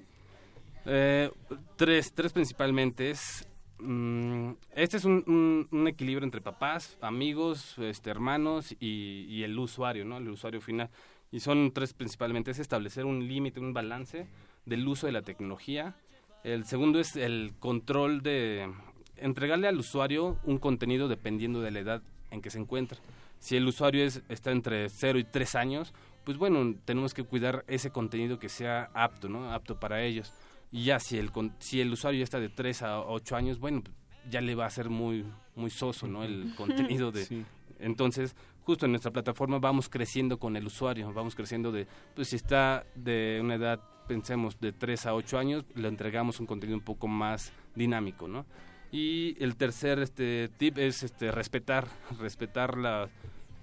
Eh, 0.87 1.31
tres, 1.77 2.13
tres 2.15 2.33
principalmente. 2.33 3.11
Es, 3.11 3.49
mm, 3.79 4.51
este 4.75 4.99
es 4.99 5.05
un, 5.07 5.25
un- 5.27 5.69
un 5.71 5.89
equilibrio 5.89 6.25
entre 6.25 6.43
papás, 6.43 6.97
amigos, 7.01 7.77
este, 7.79 8.11
hermanos 8.11 8.73
y, 8.81 9.25
y 9.29 9.45
el 9.45 9.59
usuario, 9.59 10.05
¿no? 10.05 10.19
El 10.19 10.29
usuario 10.29 10.61
final. 10.61 10.91
Y 11.35 11.41
son 11.41 11.73
tres 11.73 11.93
principalmente. 11.95 12.53
Es 12.53 12.61
establecer 12.61 13.05
un 13.05 13.27
límite, 13.27 13.59
un 13.59 13.75
balance 13.75 14.29
del 14.67 14.87
uso 14.87 15.07
de 15.07 15.13
la 15.13 15.23
tecnología. 15.23 15.97
El 16.45 16.65
segundo 16.65 17.01
es 17.01 17.17
el 17.17 17.55
control 17.59 18.23
de 18.23 18.73
entregarle 19.17 19.67
al 19.67 19.77
usuario 19.77 20.39
un 20.45 20.59
contenido 20.59 21.09
dependiendo 21.09 21.61
de 21.61 21.73
la 21.73 21.81
edad 21.81 22.03
en 22.31 22.41
que 22.41 22.51
se 22.51 22.61
encuentra. 22.61 23.01
Si 23.41 23.57
el 23.57 23.67
usuario 23.67 24.05
es, 24.05 24.23
está 24.29 24.53
entre 24.53 24.89
0 24.89 25.19
y 25.19 25.25
3 25.25 25.57
años, 25.57 25.93
pues 26.23 26.39
bueno, 26.39 26.77
tenemos 26.85 27.15
que 27.15 27.25
cuidar 27.25 27.65
ese 27.67 27.91
contenido 27.91 28.39
que 28.39 28.49
sea 28.49 28.91
apto, 28.95 29.29
¿no? 29.29 29.53
Apto 29.53 29.81
para 29.81 30.05
ellos. 30.05 30.33
Y 30.71 30.85
ya 30.85 31.01
si 31.01 31.19
el, 31.19 31.33
si 31.59 31.81
el 31.81 31.93
usuario 31.93 32.19
ya 32.19 32.25
está 32.25 32.39
de 32.39 32.49
3 32.49 32.83
a 32.83 33.01
8 33.01 33.35
años, 33.35 33.59
bueno, 33.59 33.83
ya 34.31 34.41
le 34.41 34.55
va 34.55 34.67
a 34.67 34.71
ser 34.71 34.89
muy, 34.89 35.25
muy 35.57 35.71
soso, 35.71 36.07
¿no? 36.07 36.23
El 36.23 36.55
contenido 36.55 37.11
de... 37.11 37.25
Sí. 37.25 37.45
Entonces, 37.81 38.37
justo 38.65 38.87
en 38.87 38.93
nuestra 38.93 39.11
plataforma 39.11 39.59
vamos 39.59 39.89
creciendo 39.89 40.39
con 40.39 40.57
el 40.57 40.67
usuario, 40.67 41.13
vamos 41.13 41.35
creciendo 41.35 41.71
de, 41.71 41.87
pues 42.15 42.29
si 42.29 42.37
está 42.37 42.85
de 42.95 43.39
una 43.41 43.55
edad, 43.55 43.81
pensemos, 44.09 44.59
de 44.61 44.73
3 44.73 45.07
a 45.07 45.15
8 45.15 45.39
años, 45.39 45.65
le 45.75 45.89
entregamos 45.89 46.41
un 46.41 46.47
contenido 46.47 46.79
un 46.79 46.85
poco 46.85 47.09
más 47.09 47.53
dinámico, 47.75 48.29
¿no? 48.29 48.47
Y 48.91 49.37
el 49.43 49.57
tercer 49.57 49.99
este 49.99 50.49
tip 50.57 50.79
es 50.79 51.03
este 51.03 51.33
respetar, 51.33 51.89
respetar 52.19 52.79
la, 52.79 53.09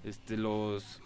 este, 0.04 0.36
los 0.36 1.00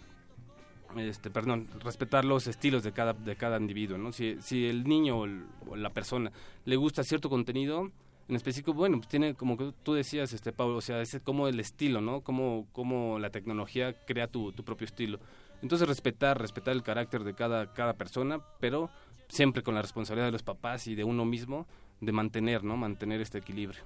este, 0.95 1.29
perdón, 1.29 1.67
respetar 1.83 2.25
los 2.25 2.47
estilos 2.47 2.83
de 2.83 2.91
cada, 2.91 3.13
de 3.13 3.35
cada 3.35 3.57
individuo, 3.57 3.97
¿no? 3.97 4.11
Si, 4.11 4.37
si 4.41 4.65
el 4.65 4.83
niño 4.85 5.19
o, 5.19 5.75
la 5.75 5.89
persona 5.91 6.31
le 6.65 6.75
gusta 6.75 7.03
cierto 7.03 7.29
contenido, 7.29 7.91
en 8.29 8.35
específico, 8.35 8.73
bueno, 8.73 8.97
pues 8.97 9.07
tiene 9.07 9.35
como 9.35 9.57
que 9.57 9.73
tú 9.83 9.93
decías, 9.93 10.33
este, 10.33 10.51
Pablo, 10.51 10.77
o 10.77 10.81
sea, 10.81 11.01
es 11.01 11.17
como 11.23 11.47
el 11.47 11.59
estilo, 11.59 12.01
¿no? 12.01 12.21
Como, 12.21 12.67
como 12.73 13.19
la 13.19 13.29
tecnología 13.29 13.93
crea 14.05 14.27
tu, 14.27 14.51
tu 14.51 14.63
propio 14.63 14.85
estilo. 14.85 15.19
Entonces, 15.61 15.87
respetar, 15.87 16.39
respetar 16.39 16.75
el 16.75 16.83
carácter 16.83 17.23
de 17.23 17.33
cada, 17.33 17.73
cada 17.73 17.93
persona, 17.93 18.41
pero 18.59 18.89
siempre 19.29 19.63
con 19.63 19.75
la 19.75 19.81
responsabilidad 19.81 20.27
de 20.27 20.33
los 20.33 20.43
papás 20.43 20.87
y 20.87 20.95
de 20.95 21.03
uno 21.03 21.25
mismo 21.25 21.67
de 22.01 22.11
mantener, 22.11 22.63
¿no? 22.63 22.77
Mantener 22.77 23.21
este 23.21 23.37
equilibrio. 23.37 23.81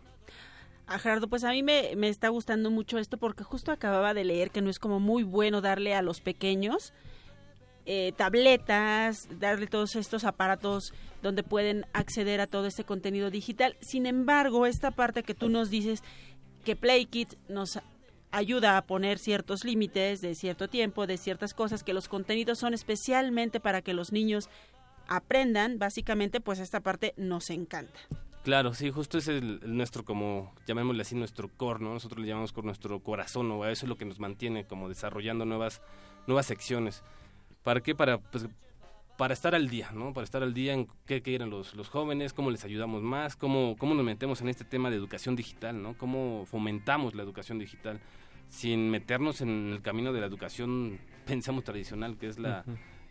A 0.88 1.00
Gerardo, 1.00 1.28
pues 1.30 1.44
a 1.44 1.52
mí 1.52 1.64
me, 1.64 1.96
me 1.96 2.10
está 2.10 2.30
gustando 2.30 2.70
mucho 2.72 2.98
esto 2.98 3.18
porque 3.18 3.44
justo 3.44 3.72
acababa 3.72 4.14
de 4.14 4.26
leer 4.26 4.52
que 4.52 4.62
no 4.62 4.70
es 4.70 4.80
como 4.80 5.00
muy 5.00 5.24
bueno 5.24 5.62
darle 5.62 5.94
a 5.96 6.02
los 6.02 6.20
pequeños 6.20 6.94
eh, 7.86 8.13
tabletas, 8.15 9.28
darle 9.39 9.67
todos 9.67 9.96
estos 9.96 10.24
aparatos 10.24 10.94
donde 11.22 11.44
pueden 11.44 11.86
acceder 11.94 12.41
a 12.41 12.48
todo 12.48 12.65
este 12.65 12.84
contenido 12.84 13.30
digital. 13.30 13.76
Sin 13.82 14.06
embargo, 14.06 14.65
esta 14.65 14.91
parte 14.91 15.24
que 15.24 15.34
tú 15.34 15.50
nos 15.50 15.70
dices 15.70 16.04
que 16.63 16.76
PlayKit 16.76 17.34
nos 17.50 17.80
ayuda 18.32 18.78
a 18.78 18.86
poner 18.86 19.20
ciertos 19.20 19.63
límites 19.63 20.22
de 20.22 20.36
cierto 20.36 20.67
tiempo, 20.67 21.08
de 21.08 21.17
ciertas 21.17 21.54
cosas, 21.54 21.84
que 21.84 21.94
los 21.94 22.08
contenidos 22.08 22.60
son 22.60 22.74
especialmente 22.74 23.60
para 23.60 23.82
que 23.82 23.94
los 23.94 24.12
niños 24.12 24.50
aprendan, 25.08 25.78
básicamente, 25.78 26.39
pues 26.39 26.60
esta 26.60 26.80
parte 26.80 27.13
nos 27.17 27.50
encanta. 27.50 28.00
Claro, 28.44 28.74
sí, 28.74 28.89
justo 28.89 29.20
es 29.20 29.28
el, 29.28 29.60
nuestro, 29.65 30.04
como 30.04 30.56
llamémosle 30.65 31.04
así, 31.04 31.15
nuestro 31.15 31.48
core, 31.50 31.84
¿no? 31.84 31.94
Nosotros 31.94 32.22
le 32.22 32.28
llamamos 32.28 32.54
con 32.54 32.65
nuestro 32.65 33.00
corazón, 33.02 33.48
¿no? 33.48 33.65
Eso 33.67 33.86
es 33.86 33.89
lo 33.89 33.98
que 33.98 34.06
nos 34.06 34.20
mantiene 34.20 34.65
como 34.65 34.89
desarrollando 34.89 35.46
nuevas, 35.46 35.82
nuevas 36.26 36.48
secciones. 36.48 37.04
¿Para 37.63 37.82
qué? 37.82 37.95
Para, 37.95 38.19
pues, 38.19 38.47
para 39.17 39.34
estar 39.34 39.54
al 39.54 39.69
día, 39.69 39.91
¿no? 39.93 40.13
Para 40.13 40.26
estar 40.26 40.41
al 40.41 40.54
día 40.54 40.74
en 40.74 40.88
qué 41.06 41.21
quieren 41.21 41.50
los, 41.50 41.76
los 41.76 41.89
jóvenes, 41.89 42.34
cómo 42.34 42.50
les 42.50 42.63
ayudamos 42.63 43.04
más, 43.04 43.36
cómo, 43.36 43.76
cómo 43.78 43.93
nos 43.93 44.04
metemos 44.04 44.41
en 44.41 44.50
este 44.50 44.63
tema 44.63 44.89
de 44.89 44.95
educación 44.95 45.36
digital, 45.36 45.82
¿no? 45.82 45.95
Cómo 45.97 46.45
fomentamos 46.45 47.13
la 47.13 47.21
educación 47.24 47.60
digital 47.60 48.00
sin 48.50 48.89
meternos 48.89 49.41
en 49.41 49.71
el 49.71 49.82
camino 49.82 50.12
de 50.12 50.21
la 50.21 50.26
educación, 50.26 51.00
pensamos 51.26 51.63
tradicional, 51.63 52.17
que 52.17 52.28
es 52.28 52.39
la, 52.39 52.65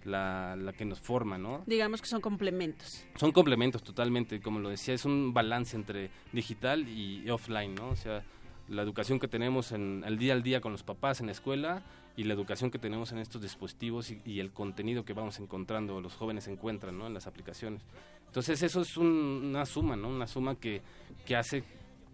la, 0.04 0.56
la 0.56 0.72
que 0.72 0.84
nos 0.84 1.00
forma, 1.00 1.38
¿no? 1.38 1.62
Digamos 1.66 2.02
que 2.02 2.08
son 2.08 2.20
complementos. 2.20 3.04
Son 3.16 3.32
complementos 3.32 3.82
totalmente, 3.82 4.40
como 4.40 4.58
lo 4.58 4.68
decía, 4.68 4.94
es 4.94 5.04
un 5.04 5.32
balance 5.32 5.76
entre 5.76 6.10
digital 6.32 6.88
y 6.88 7.28
offline, 7.30 7.74
¿no? 7.74 7.88
O 7.88 7.96
sea, 7.96 8.22
la 8.70 8.83
educación 8.83 9.18
que 9.18 9.28
tenemos 9.28 9.72
en 9.72 10.04
el 10.06 10.16
día 10.16 10.33
al 10.33 10.42
día 10.42 10.61
con 10.61 10.72
los 10.72 10.85
papás 10.85 11.20
en 11.20 11.26
la 11.26 11.33
escuela 11.33 11.83
y 12.16 12.24
la 12.24 12.35
educación 12.35 12.70
que 12.70 12.78
tenemos 12.78 13.11
en 13.12 13.18
estos 13.18 13.42
dispositivos 13.42 14.12
y, 14.24 14.40
el 14.40 14.52
contenido 14.52 15.04
que 15.04 15.12
vamos 15.12 15.38
encontrando, 15.40 16.00
los 16.00 16.14
jóvenes 16.14 16.46
encuentran, 16.48 16.96
¿no? 16.96 17.06
En 17.06 17.14
las 17.14 17.26
aplicaciones. 17.26 17.83
Entonces 18.26 18.62
eso 18.62 18.80
es 18.80 18.96
un- 18.96 19.42
una 19.44 19.66
suma, 19.66 19.96
¿no? 19.96 20.09
Una 20.09 20.26
suma 20.26 20.54
que, 20.54 20.83
que 21.26 21.35
hace 21.37 21.64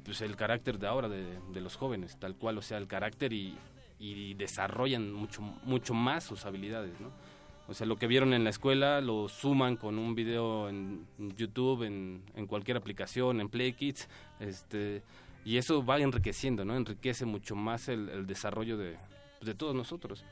pues, 0.04 0.22
el 0.22 0.34
carácter 0.34 0.78
de 0.78 0.86
ahora 0.86 1.08
de, 1.08 1.60
los 1.60 1.76
jóvenes, 1.76 2.18
tal 2.18 2.34
cual, 2.36 2.56
o 2.58 2.62
sea, 2.62 2.78
el 2.78 2.86
carácter 2.86 3.32
y, 3.32 3.54
y 3.98 4.34
desarrollan 4.34 5.12
mucho, 5.12 5.42
mucho 5.42 5.92
más 5.92 6.24
sus 6.24 6.46
habilidades, 6.46 6.98
¿no? 7.00 7.10
O 7.68 7.74
sea, 7.74 7.86
lo 7.86 7.96
que 7.96 8.06
vieron 8.06 8.32
en 8.32 8.44
la 8.44 8.50
escuela 8.50 9.00
lo 9.00 9.28
suman 9.28 9.76
con 9.76 9.98
un 9.98 10.14
video 10.14 10.68
en 10.68 11.04
YouTube, 11.36 11.82
en, 11.82 12.22
en 12.34 12.46
cualquier 12.46 12.76
aplicación, 12.76 13.40
en 13.40 13.48
PlayKids, 13.48 14.08
este, 14.38 15.02
y 15.46 15.58
eso 15.58 15.82
va 15.84 15.98
enriqueciendo, 16.00 16.64
¿no? 16.64 16.76
Enriquece 16.76 17.24
mucho 17.24 17.54
más 17.54 17.88
el, 17.88 18.08
el 18.08 18.26
desarrollo 18.26 18.76
de, 18.76 18.96
de 19.40 19.54
todos 19.54 19.76
nosotros. 19.76 20.24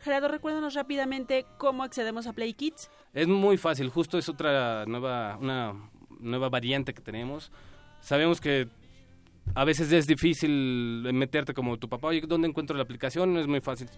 Gerardo, 0.00 0.28
recuérdanos 0.28 0.72
rápidamente 0.72 1.44
cómo 1.58 1.82
accedemos 1.82 2.26
a 2.26 2.32
Play 2.32 2.54
Kids. 2.54 2.90
Es 3.12 3.28
muy 3.28 3.58
fácil, 3.58 3.90
justo 3.90 4.16
es 4.16 4.26
otra 4.30 4.86
nueva, 4.86 5.36
una 5.38 5.74
nueva 6.18 6.48
variante 6.48 6.94
que 6.94 7.02
tenemos. 7.02 7.52
Sabemos 8.00 8.40
que 8.40 8.66
a 9.54 9.64
veces 9.64 9.92
es 9.92 10.06
difícil 10.06 11.06
meterte 11.12 11.52
como 11.52 11.76
tu 11.76 11.86
papá, 11.86 12.08
oye, 12.08 12.22
¿dónde 12.22 12.48
encuentro 12.48 12.74
la 12.74 12.84
aplicación? 12.84 13.34
No 13.34 13.40
es 13.40 13.46
muy 13.46 13.60
fácil. 13.60 13.88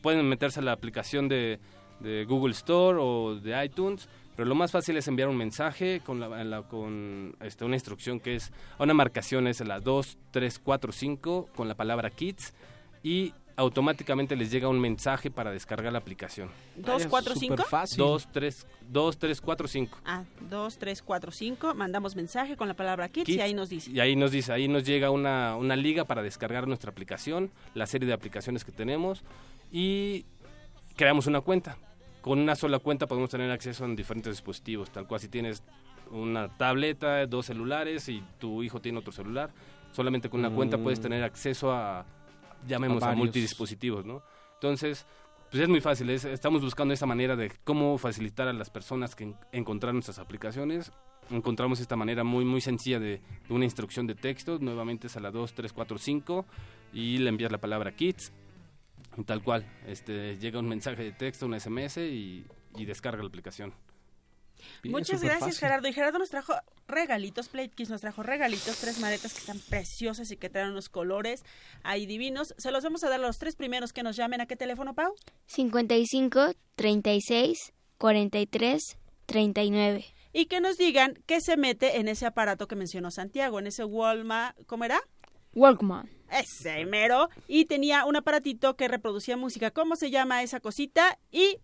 Pueden 0.00 0.26
meterse 0.26 0.60
a 0.60 0.62
la 0.62 0.72
aplicación 0.72 1.28
de, 1.28 1.60
de 2.00 2.24
Google 2.24 2.52
Store 2.52 2.98
o 2.98 3.34
de 3.34 3.62
iTunes, 3.62 4.08
pero 4.38 4.48
lo 4.48 4.54
más 4.54 4.70
fácil 4.70 4.96
es 4.96 5.08
enviar 5.08 5.28
un 5.28 5.36
mensaje 5.36 6.00
con, 6.06 6.20
la, 6.20 6.28
la- 6.44 6.62
con 6.62 7.34
este, 7.40 7.64
una 7.64 7.74
instrucción 7.74 8.20
que 8.20 8.36
es, 8.36 8.52
una 8.78 8.94
marcación 8.94 9.48
es 9.48 9.58
la 9.66 9.80
2345 9.80 11.48
con 11.56 11.66
la 11.66 11.74
palabra 11.74 12.08
Kids 12.10 12.54
y 13.02 13.34
automáticamente 13.56 14.36
les 14.36 14.52
llega 14.52 14.68
un 14.68 14.78
mensaje 14.78 15.32
para 15.32 15.50
descargar 15.50 15.92
la 15.92 15.98
aplicación. 15.98 16.50
¿Dos, 16.76 17.04
cuatro, 17.08 17.34
cinco? 17.34 17.64
Dos, 17.96 18.28
tres, 18.32 18.64
dos, 18.88 19.18
tres, 19.18 19.40
cuatro, 19.40 19.66
cinco. 19.66 19.98
Ah, 20.04 20.22
2, 20.48 20.78
3, 20.78 21.02
4, 21.02 21.32
5. 21.32 21.74
Mandamos 21.74 22.14
mensaje 22.14 22.56
con 22.56 22.68
la 22.68 22.74
palabra 22.74 23.08
Kids, 23.08 23.28
y 23.28 23.40
ahí 23.40 23.54
nos 23.54 23.68
dice. 23.70 23.90
Y 23.90 23.98
ahí 23.98 24.14
nos 24.14 24.30
dice, 24.30 24.52
ahí 24.52 24.68
nos 24.68 24.84
llega 24.84 25.10
una, 25.10 25.56
una 25.56 25.74
liga 25.74 26.04
para 26.04 26.22
descargar 26.22 26.68
nuestra 26.68 26.92
aplicación, 26.92 27.50
la 27.74 27.86
serie 27.88 28.06
de 28.06 28.12
aplicaciones 28.14 28.64
que 28.64 28.70
tenemos 28.70 29.24
y 29.72 30.24
creamos 30.94 31.26
una 31.26 31.40
cuenta. 31.40 31.76
Con 32.20 32.38
una 32.40 32.54
sola 32.56 32.78
cuenta 32.78 33.06
podemos 33.06 33.30
tener 33.30 33.50
acceso 33.50 33.84
a 33.84 33.88
diferentes 33.88 34.32
dispositivos, 34.34 34.90
tal 34.90 35.06
cual 35.06 35.20
si 35.20 35.28
tienes 35.28 35.62
una 36.10 36.48
tableta, 36.56 37.26
dos 37.26 37.46
celulares 37.46 38.08
y 38.08 38.22
tu 38.38 38.62
hijo 38.62 38.80
tiene 38.80 38.98
otro 38.98 39.12
celular, 39.12 39.50
solamente 39.92 40.28
con 40.28 40.40
una 40.40 40.50
cuenta 40.50 40.76
Mm. 40.76 40.82
puedes 40.82 41.00
tener 41.00 41.22
acceso 41.22 41.72
a, 41.72 42.04
llamemos 42.66 43.02
A 43.02 43.12
a, 43.12 43.14
multidispositivos, 43.14 44.04
¿no? 44.04 44.22
Entonces, 44.54 45.06
pues 45.50 45.62
es 45.62 45.68
muy 45.68 45.80
fácil, 45.80 46.10
es- 46.10 46.24
estamos 46.24 46.60
buscando 46.62 46.92
esa 46.92 47.06
manera 47.06 47.36
de 47.36 47.52
cómo 47.64 47.96
facilitar 47.98 48.48
a 48.48 48.52
las 48.52 48.68
personas 48.70 49.14
que 49.14 49.24
en- 49.24 49.36
encontrar 49.52 49.94
nuestras 49.94 50.18
aplicaciones. 50.18 50.92
Encontramos 51.30 51.78
esta 51.80 51.94
manera 51.94 52.24
muy 52.24 52.44
muy 52.44 52.60
sencilla 52.62 52.98
de, 52.98 53.20
de 53.48 53.54
una 53.54 53.64
instrucción 53.64 54.06
de 54.06 54.14
texto, 54.14 54.58
nuevamente 54.60 55.06
es 55.06 55.16
a 55.16 55.20
la 55.20 55.30
2, 55.30 55.52
3, 55.52 55.72
4, 55.72 55.98
5 55.98 56.46
y 56.92 57.18
le 57.18 57.28
envías 57.28 57.52
la 57.52 57.58
palabra 57.58 57.92
kids, 57.94 58.32
tal 59.24 59.42
cual, 59.42 59.66
este 59.86 60.36
llega 60.38 60.58
un 60.58 60.68
mensaje 60.68 61.02
de 61.02 61.12
texto, 61.12 61.46
un 61.46 61.58
SMS 61.58 61.98
y, 61.98 62.44
y 62.76 62.84
descarga 62.84 63.22
la 63.22 63.28
aplicación. 63.28 63.74
Muchas 64.84 65.22
gracias, 65.22 65.58
Gerardo. 65.58 65.88
Y 65.88 65.92
Gerardo 65.92 66.18
nos 66.18 66.30
trajo 66.30 66.54
regalitos, 66.86 67.48
Play 67.48 67.68
Kids 67.68 67.90
nos 67.90 68.00
trajo 68.00 68.22
regalitos, 68.22 68.76
tres 68.78 68.98
maletas 68.98 69.32
que 69.32 69.40
están 69.40 69.58
preciosas 69.68 70.30
y 70.30 70.36
que 70.36 70.48
traen 70.48 70.70
unos 70.70 70.88
colores 70.88 71.44
ahí 71.82 72.06
divinos. 72.06 72.54
Se 72.58 72.70
los 72.70 72.84
vamos 72.84 73.04
a 73.04 73.08
dar 73.08 73.20
a 73.20 73.22
los 73.22 73.38
tres 73.38 73.56
primeros 73.56 73.92
que 73.92 74.02
nos 74.02 74.16
llamen. 74.16 74.40
¿A 74.40 74.46
qué 74.46 74.56
teléfono, 74.56 74.94
Pau? 74.94 75.14
55 75.46 76.52
36 76.76 77.72
43 77.98 78.98
39. 79.26 80.06
Y 80.32 80.46
que 80.46 80.60
nos 80.60 80.76
digan 80.76 81.14
qué 81.26 81.40
se 81.40 81.56
mete 81.56 81.98
en 81.98 82.08
ese 82.08 82.26
aparato 82.26 82.68
que 82.68 82.76
mencionó 82.76 83.10
Santiago, 83.10 83.58
en 83.58 83.66
ese 83.66 83.84
Walmart, 83.84 84.56
¿cómo 84.66 84.84
era? 84.84 85.00
Walkman. 85.54 86.17
Ese 86.30 86.84
mero. 86.86 87.28
Y 87.46 87.64
tenía 87.66 88.04
un 88.04 88.16
aparatito 88.16 88.76
que 88.76 88.88
reproducía 88.88 89.36
música. 89.36 89.70
¿Cómo 89.70 89.96
se 89.96 90.10
llama 90.10 90.42
esa 90.42 90.60
cosita? 90.60 91.18
Y 91.30 91.58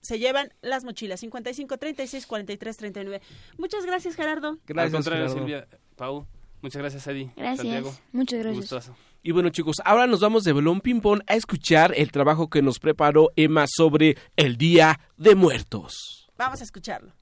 se 0.00 0.18
llevan 0.18 0.52
las 0.62 0.84
mochilas 0.84 1.20
55 1.20 1.78
36 1.78 2.26
43 2.26 2.76
39. 2.76 3.22
Muchas 3.58 3.84
gracias, 3.84 4.16
Gerardo. 4.16 4.58
Al 4.76 4.90
contrario, 4.90 5.28
Silvia, 5.28 5.68
Pau, 5.96 6.26
muchas 6.62 6.80
gracias, 6.80 7.06
Eddie. 7.06 7.30
Gracias. 7.36 7.58
Santiago. 7.58 7.94
Muchas 8.12 8.38
gracias. 8.40 8.70
Gustazo. 8.70 8.96
Y 9.22 9.32
bueno 9.32 9.50
chicos, 9.50 9.76
ahora 9.84 10.06
nos 10.06 10.20
vamos 10.20 10.44
de 10.44 10.54
Belón 10.54 10.80
Ping 10.80 11.00
Pong 11.00 11.20
a 11.26 11.34
escuchar 11.34 11.92
el 11.94 12.10
trabajo 12.10 12.48
que 12.48 12.62
nos 12.62 12.78
preparó 12.78 13.30
Emma 13.36 13.66
sobre 13.68 14.16
el 14.36 14.56
Día 14.56 14.98
de 15.18 15.34
Muertos. 15.34 16.30
Vamos 16.38 16.62
a 16.62 16.64
escucharlo. 16.64 17.12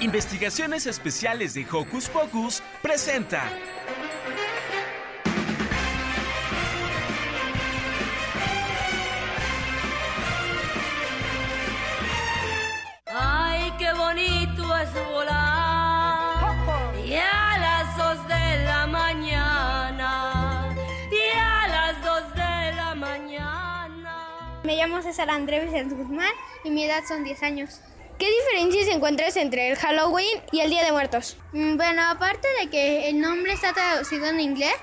Investigaciones 0.00 0.86
Especiales 0.86 1.52
de 1.52 1.66
Hocus 1.70 2.08
Pocus 2.08 2.62
presenta. 2.80 3.42
¡Ay, 13.04 13.70
qué 13.78 13.92
bonito 13.92 14.74
es 14.78 14.94
volar! 15.12 16.56
Y 17.04 17.16
a 17.16 17.58
las 17.58 17.96
dos 17.98 18.26
de 18.26 18.64
la 18.64 18.86
mañana. 18.86 20.74
Y 21.10 21.38
a 21.38 21.68
las 21.68 22.02
dos 22.02 22.34
de 22.34 22.72
la 22.74 22.94
mañana. 22.94 24.60
Me 24.64 24.76
llamo 24.76 25.02
César 25.02 25.28
Andrés 25.28 25.66
Vicente 25.66 25.94
Guzmán 25.94 26.32
y 26.64 26.70
mi 26.70 26.84
edad 26.84 27.04
son 27.06 27.22
10 27.22 27.42
años. 27.42 27.82
¿Qué 28.20 28.28
diferencias 28.30 28.94
encuentras 28.94 29.34
entre 29.38 29.70
el 29.70 29.76
Halloween 29.76 30.42
y 30.52 30.60
el 30.60 30.68
Día 30.68 30.84
de 30.84 30.92
Muertos? 30.92 31.38
Mm, 31.52 31.78
Bueno, 31.78 32.02
aparte 32.10 32.46
de 32.60 32.68
que 32.68 33.08
el 33.08 33.18
nombre 33.18 33.54
está 33.54 33.72
traducido 33.72 34.26
en 34.26 34.40
inglés, 34.40 34.74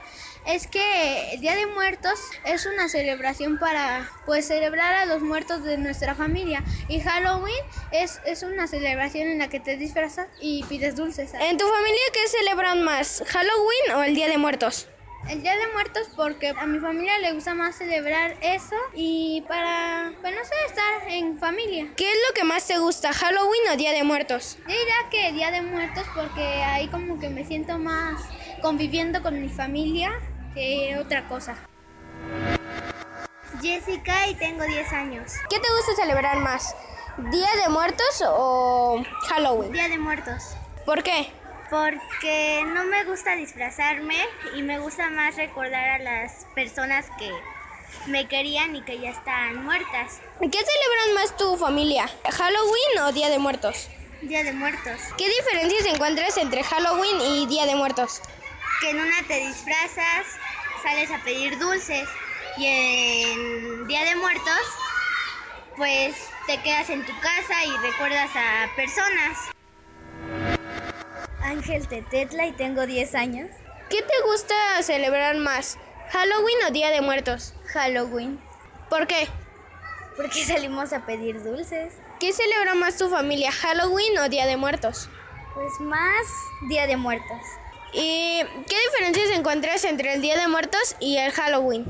es 0.48 0.66
que 0.66 1.34
el 1.34 1.42
Día 1.42 1.56
de 1.56 1.68
Muertos 1.68 2.20
es 2.46 2.66
una 2.66 2.90
celebración 2.90 3.60
para 3.60 4.10
pues 4.26 4.48
celebrar 4.48 4.96
a 4.96 5.06
los 5.06 5.22
muertos 5.22 5.64
de 5.64 5.78
nuestra 5.78 6.16
familia 6.16 6.64
y 6.88 7.00
Halloween 7.00 7.54
es, 7.92 8.22
es 8.26 8.42
una 8.42 8.66
celebración 8.66 9.28
en 9.28 9.38
la 9.38 9.50
que 9.50 9.60
te 9.60 9.78
disfrazas 9.78 10.30
y 10.42 10.64
pides 10.64 10.96
dulces. 10.96 11.32
¿En 11.36 11.58
tu 11.58 11.68
familia 11.68 12.02
qué 12.14 12.28
celebran 12.28 12.82
más, 12.82 13.24
Halloween 13.28 13.92
o 13.98 14.04
el 14.04 14.16
Día 14.16 14.30
de 14.30 14.40
Muertos? 14.40 14.88
El 15.30 15.42
Día 15.42 15.58
de 15.58 15.74
Muertos 15.74 16.08
porque 16.16 16.54
a 16.58 16.66
mi 16.66 16.80
familia 16.80 17.20
le 17.20 17.34
gusta 17.34 17.54
más 17.54 17.76
celebrar 17.76 18.38
eso 18.42 18.76
y 18.94 19.44
para, 19.48 20.14
pues 20.22 20.34
no 20.34 20.42
sé, 20.42 20.54
estar 20.68 21.10
en 21.10 21.38
familia. 21.38 21.92
¿Qué 21.98 22.10
es 22.10 22.18
lo 22.30 22.34
que 22.34 22.46
más 22.46 22.66
te 22.66 22.78
gusta, 22.78 23.12
Halloween 23.12 23.62
o 23.74 23.76
Día 23.76 23.92
de 23.92 24.04
Muertos? 24.04 24.58
Yo 24.60 24.68
diría 24.68 24.96
que 25.12 25.34
Día 25.34 25.52
de 25.52 25.64
Muertos 25.64 26.06
porque 26.16 26.64
ahí 26.64 26.88
como 26.88 27.20
que 27.20 27.30
me 27.30 27.44
siento 27.44 27.78
más 27.78 28.22
conviviendo 28.62 29.22
con 29.22 29.42
mi 29.42 29.50
familia 29.50 30.14
que 30.54 30.98
otra 30.98 31.28
cosa. 31.28 31.58
Jessica 33.62 34.28
y 34.30 34.36
tengo 34.36 34.64
10 34.64 34.94
años. 34.94 35.34
¿Qué 35.50 35.60
te 35.60 35.68
gusta 35.76 35.96
celebrar 36.02 36.38
más? 36.38 36.74
¿Día 37.18 37.50
de 37.64 37.70
Muertos 37.70 38.24
o 38.26 39.04
Halloween? 39.28 39.74
Día 39.74 39.90
de 39.90 39.98
Muertos. 39.98 40.56
¿Por 40.86 41.04
qué? 41.04 41.34
Porque 41.70 42.64
no 42.74 42.86
me 42.86 43.04
gusta 43.04 43.36
disfrazarme 43.36 44.18
y 44.54 44.62
me 44.62 44.80
gusta 44.80 45.10
más 45.10 45.36
recordar 45.36 45.90
a 45.90 46.00
las 46.00 46.46
personas 46.56 47.06
que 47.18 47.42
me 48.08 48.28
querían 48.28 48.76
y 48.76 48.82
que 48.84 49.00
ya 49.00 49.10
están 49.10 49.64
muertas. 49.64 50.20
¿Qué 50.40 50.48
celebran 50.50 51.14
más 51.16 51.36
tu 51.36 51.58
familia? 51.58 52.08
¿Halloween 52.32 53.00
o 53.04 53.12
Día 53.12 53.30
de 53.30 53.40
Muertos? 53.40 53.90
Día 54.22 54.44
de 54.44 54.54
Muertos. 54.54 55.02
¿Qué 55.18 55.28
diferencias 55.28 55.86
encuentras 55.94 56.38
entre 56.38 56.64
Halloween 56.64 57.20
y 57.22 57.48
Día 57.48 57.66
de 57.66 57.76
Muertos? 57.76 58.22
Que 58.80 58.92
en 58.92 59.02
una 59.02 59.28
te 59.28 59.40
disfrazas, 59.40 60.26
sales 60.82 61.12
a 61.12 61.20
pedir 61.20 61.60
dulces 61.60 62.08
y 62.58 62.66
en 62.66 63.88
Día 63.88 64.06
de 64.06 64.16
Muertos 64.16 64.62
pues 65.78 66.16
te 66.48 66.62
quedas 66.64 66.90
en 66.90 67.06
tu 67.06 67.14
casa 67.20 67.66
y 67.66 67.78
recuerdas 67.78 68.32
a 68.36 68.70
personas. 68.76 69.52
Ángel 71.48 71.88
Tetetla 71.88 72.46
y 72.46 72.52
tengo 72.52 72.86
10 72.86 73.16
años. 73.16 73.50
¿Qué 73.90 74.02
te 74.02 74.30
gusta 74.30 74.54
celebrar 74.84 75.38
más? 75.38 75.78
¿Halloween 76.10 76.58
o 76.68 76.72
Día 76.72 76.90
de 76.90 77.00
Muertos? 77.00 77.54
Halloween. 77.68 78.40
¿Por 78.90 79.08
qué? 79.08 79.30
Porque 80.18 80.44
salimos 80.44 80.92
a 80.92 81.06
pedir 81.06 81.42
dulces. 81.42 81.94
¿Qué 82.20 82.34
celebra 82.34 82.76
más 82.76 82.98
tu 82.98 83.10
familia? 83.10 83.52
¿Halloween 83.52 84.18
o 84.20 84.28
Día 84.28 84.46
de 84.46 84.58
Muertos? 84.58 85.10
Pues 85.54 85.72
más 85.80 86.28
Día 86.68 86.86
de 86.86 86.98
Muertos. 86.98 87.42
¿Y 87.94 88.42
qué 88.68 88.76
diferencias 88.92 89.30
encuentras 89.38 89.86
entre 89.86 90.16
el 90.16 90.22
Día 90.22 90.38
de 90.38 90.50
Muertos 90.50 90.98
y 91.00 91.18
el 91.18 91.32
Halloween? 91.32 91.86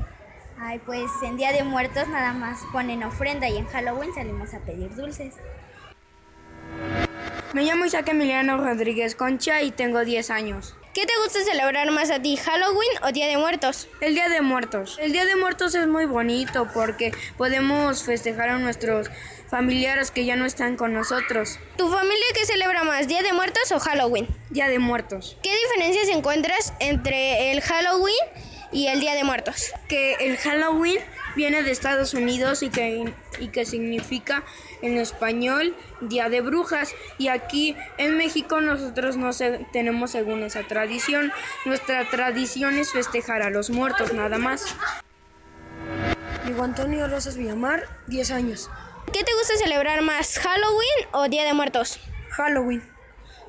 Ay, 0.60 0.80
pues 0.86 1.10
en 1.24 1.36
Día 1.36 1.51
de 1.51 1.64
Muertos 1.64 2.08
nada 2.10 2.34
más 2.34 2.60
ponen 2.72 3.03
ofrenda 3.03 3.49
y 3.49 3.58
en 3.58 3.66
Halloween 3.66 4.14
salimos 4.14 4.53
a 4.53 4.60
pedir 4.60 4.93
dulces. 4.95 5.34
Me 7.58 7.64
llamo 7.64 7.86
Isaac 7.86 8.10
Emiliano 8.10 8.58
Rodríguez 8.58 9.16
Concha 9.16 9.64
y 9.64 9.72
tengo 9.72 10.05
10 10.05 10.30
años. 10.30 10.76
¿Qué 10.93 11.08
te 11.08 11.14
gusta 11.24 11.43
celebrar 11.43 11.89
más 11.89 12.12
a 12.12 12.22
ti, 12.22 12.38
Halloween 12.38 12.91
o 13.01 13.12
Día 13.12 13.26
de 13.26 13.36
Muertos? 13.36 13.88
El 13.99 14.14
Día 14.14 14.30
de 14.30 14.41
Muertos. 14.41 14.99
El 15.01 15.12
Día 15.12 15.26
de 15.26 15.36
Muertos 15.36 15.74
es 15.74 15.88
muy 15.88 16.05
bonito 16.05 16.68
porque 16.72 17.12
podemos 17.36 18.03
festejar 18.03 18.49
a 18.49 18.60
nuestros 18.60 19.10
familiares 19.49 20.12
que 20.12 20.24
ya 20.24 20.36
no 20.36 20.45
están 20.45 20.76
con 20.76 20.93
nosotros. 20.93 21.58
¿Tu 21.78 21.91
familia 21.91 22.26
qué 22.36 22.45
celebra 22.45 22.84
más, 22.84 23.08
Día 23.08 23.24
de 23.24 23.34
Muertos 23.34 23.72
o 23.72 23.80
Halloween? 23.80 24.28
Día 24.51 24.68
de 24.68 24.78
Muertos. 24.78 25.36
¿Qué 25.41 25.49
diferencias 25.66 26.10
encuentras 26.10 26.76
entre 26.80 27.51
el 27.53 27.62
Halloween 27.62 28.14
y 28.72 28.86
el 28.86 28.99
Día 28.99 29.16
de 29.16 29.24
Muertos? 29.24 29.72
Que 29.88 30.14
el 30.20 30.38
Halloween 30.38 30.99
viene 31.38 31.64
de 31.64 31.72
Estados 31.72 32.14
Unidos 32.14 32.64
y 32.64 32.70
que, 32.70 33.14
y 33.40 33.48
que 33.50 33.66
significa 33.66 34.44
en 34.82 34.98
español 34.98 35.74
Día 36.02 36.28
de 36.28 36.42
Brujas. 36.42 36.94
Y 37.18 37.30
aquí 37.30 37.78
en 37.98 38.18
México 38.18 38.60
nosotros 38.60 39.16
no 39.16 39.32
se- 39.32 39.66
tenemos 39.72 40.12
según 40.12 40.44
esa 40.44 40.64
tradición. 40.64 41.32
Nuestra 41.66 42.10
tradición 42.10 42.78
es 42.78 42.92
festejar 42.92 43.42
a 43.44 43.50
los 43.50 43.70
muertos 43.70 44.12
nada 44.14 44.38
más. 44.38 44.66
Diego 46.44 46.64
Antonio 46.64 47.08
Rosas 47.08 47.38
Villamar, 47.38 47.86
10 48.08 48.32
años. 48.32 48.70
¿Qué 49.14 49.24
te 49.24 49.34
gusta 49.34 49.56
celebrar 49.58 50.02
más, 50.02 50.38
Halloween 50.40 51.08
o 51.14 51.30
Día 51.30 51.46
de 51.46 51.54
Muertos? 51.54 52.00
Halloween. 52.32 52.84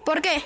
¿Por 0.04 0.20
qué? 0.22 0.42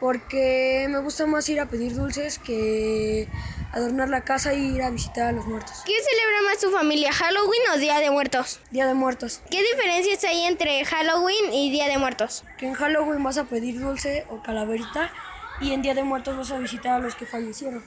Porque 0.00 0.86
me 0.88 0.98
gusta 1.00 1.26
más 1.26 1.48
ir 1.48 1.60
a 1.60 1.66
pedir 1.66 1.94
dulces 1.94 2.38
que 2.38 3.28
adornar 3.72 4.08
la 4.08 4.22
casa 4.22 4.54
y 4.54 4.76
ir 4.76 4.82
a 4.82 4.90
visitar 4.90 5.28
a 5.28 5.32
los 5.32 5.46
muertos. 5.46 5.82
¿Qué 5.86 5.92
celebra 5.92 6.42
más 6.42 6.58
tu 6.58 6.70
familia, 6.70 7.12
Halloween 7.12 7.62
o 7.74 7.78
Día 7.78 7.98
de 8.00 8.10
Muertos? 8.10 8.60
Día 8.70 8.86
de 8.86 8.94
Muertos. 8.94 9.40
¿Qué 9.50 9.62
diferencias 9.62 10.24
hay 10.24 10.44
entre 10.44 10.84
Halloween 10.84 11.52
y 11.52 11.70
Día 11.70 11.88
de 11.88 11.98
Muertos? 11.98 12.44
Que 12.58 12.66
en 12.66 12.74
Halloween 12.74 13.22
vas 13.22 13.38
a 13.38 13.44
pedir 13.44 13.80
dulce 13.80 14.26
o 14.28 14.42
calaverita 14.42 15.12
y 15.60 15.72
en 15.72 15.82
Día 15.82 15.94
de 15.94 16.02
Muertos 16.02 16.36
vas 16.36 16.50
a 16.50 16.58
visitar 16.58 16.94
a 16.94 16.98
los 16.98 17.14
que 17.14 17.26
fallecieron. 17.26 17.84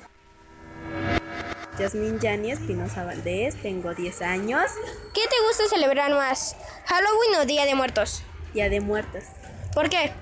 Yasmín 1.79 2.19
Yani 2.19 2.51
Espinosa 2.51 3.03
Valdés, 3.03 3.55
tengo 3.61 3.95
10 3.95 4.21
años. 4.21 4.71
¿Qué 5.13 5.21
te 5.21 5.35
gusta 5.47 5.67
celebrar 5.67 6.11
más, 6.11 6.55
Halloween 6.85 7.41
o 7.41 7.45
Día 7.45 7.65
de 7.65 7.73
Muertos? 7.73 8.23
Día 8.53 8.69
de 8.69 8.79
Muertos. 8.79 9.23
¿Por 9.73 9.89
qué? 9.89 10.13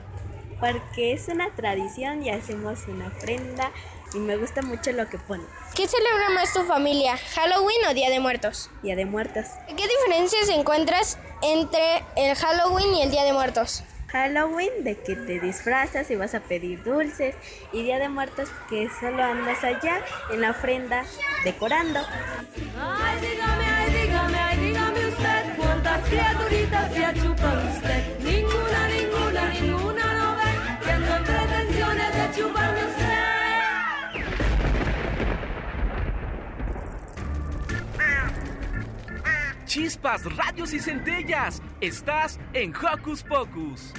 Porque 0.62 1.12
es 1.12 1.28
una 1.28 1.54
tradición 1.56 2.24
y 2.24 2.30
hacemos 2.30 2.88
una 2.88 3.08
ofrenda 3.08 3.72
y 4.14 4.20
me 4.20 4.38
gusta 4.38 4.62
mucho 4.62 4.92
lo 4.92 5.10
que 5.10 5.18
ponen. 5.18 5.48
¿Qué 5.76 5.88
celebra 5.88 6.30
más 6.30 6.54
tu 6.54 6.64
familia, 6.64 7.18
Halloween 7.36 7.80
o 7.90 7.94
Día 7.94 8.10
de 8.10 8.20
Muertos? 8.20 8.70
Día 8.84 8.96
de 8.96 9.06
Muertos. 9.06 9.48
¿Qué 9.68 9.88
diferencias 9.88 10.50
encuentras 10.50 11.18
entre 11.42 12.04
el 12.16 12.36
Halloween 12.36 12.94
y 12.94 13.02
el 13.02 13.12
Día 13.12 13.24
de 13.24 13.34
Muertos? 13.34 13.84
Halloween 14.12 14.84
de 14.84 14.98
que 15.00 15.16
te 15.16 15.40
disfrazas 15.40 16.12
y 16.12 16.16
vas 16.16 16.36
a 16.36 16.42
pedir 16.42 16.84
dulces 16.84 17.34
y 17.72 17.84
Día 17.84 17.98
de 17.98 18.10
Muertos 18.10 18.50
que 18.70 18.90
solo 19.00 19.24
andas 19.24 19.64
allá 19.64 20.04
en 20.32 20.42
la 20.42 20.52
ofrenda 20.52 21.06
decorando. 21.46 22.00
Ay, 22.78 23.22
dígame, 23.22 23.66
ay, 23.66 23.94
dígame, 23.94 24.38
ay, 24.38 24.58
dígame 24.60 25.08
usted 25.08 25.56
cuántas 25.58 26.08
criaturitas 26.10 26.94
se 26.94 27.00
usted. 27.00 28.01
Chispas, 39.72 40.26
radios 40.36 40.74
y 40.74 40.82
centellas. 40.82 41.62
Estás 41.80 42.42
en 42.52 42.74
Hocus 42.76 43.24
Pocus. 43.24 43.94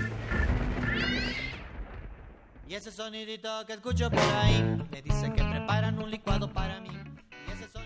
Y 2.68 2.74
ese 2.74 2.92
sonidito 2.92 3.64
que 3.66 3.72
escucho 3.72 4.10
por 4.10 4.20
ahí 4.20 4.62
me 4.90 5.00
dice 5.00 5.32
que 5.32 5.42
preparan 5.42 5.98
un 5.98 6.10
licuado 6.10 6.52
para 6.52 6.78
mí. 6.82 6.90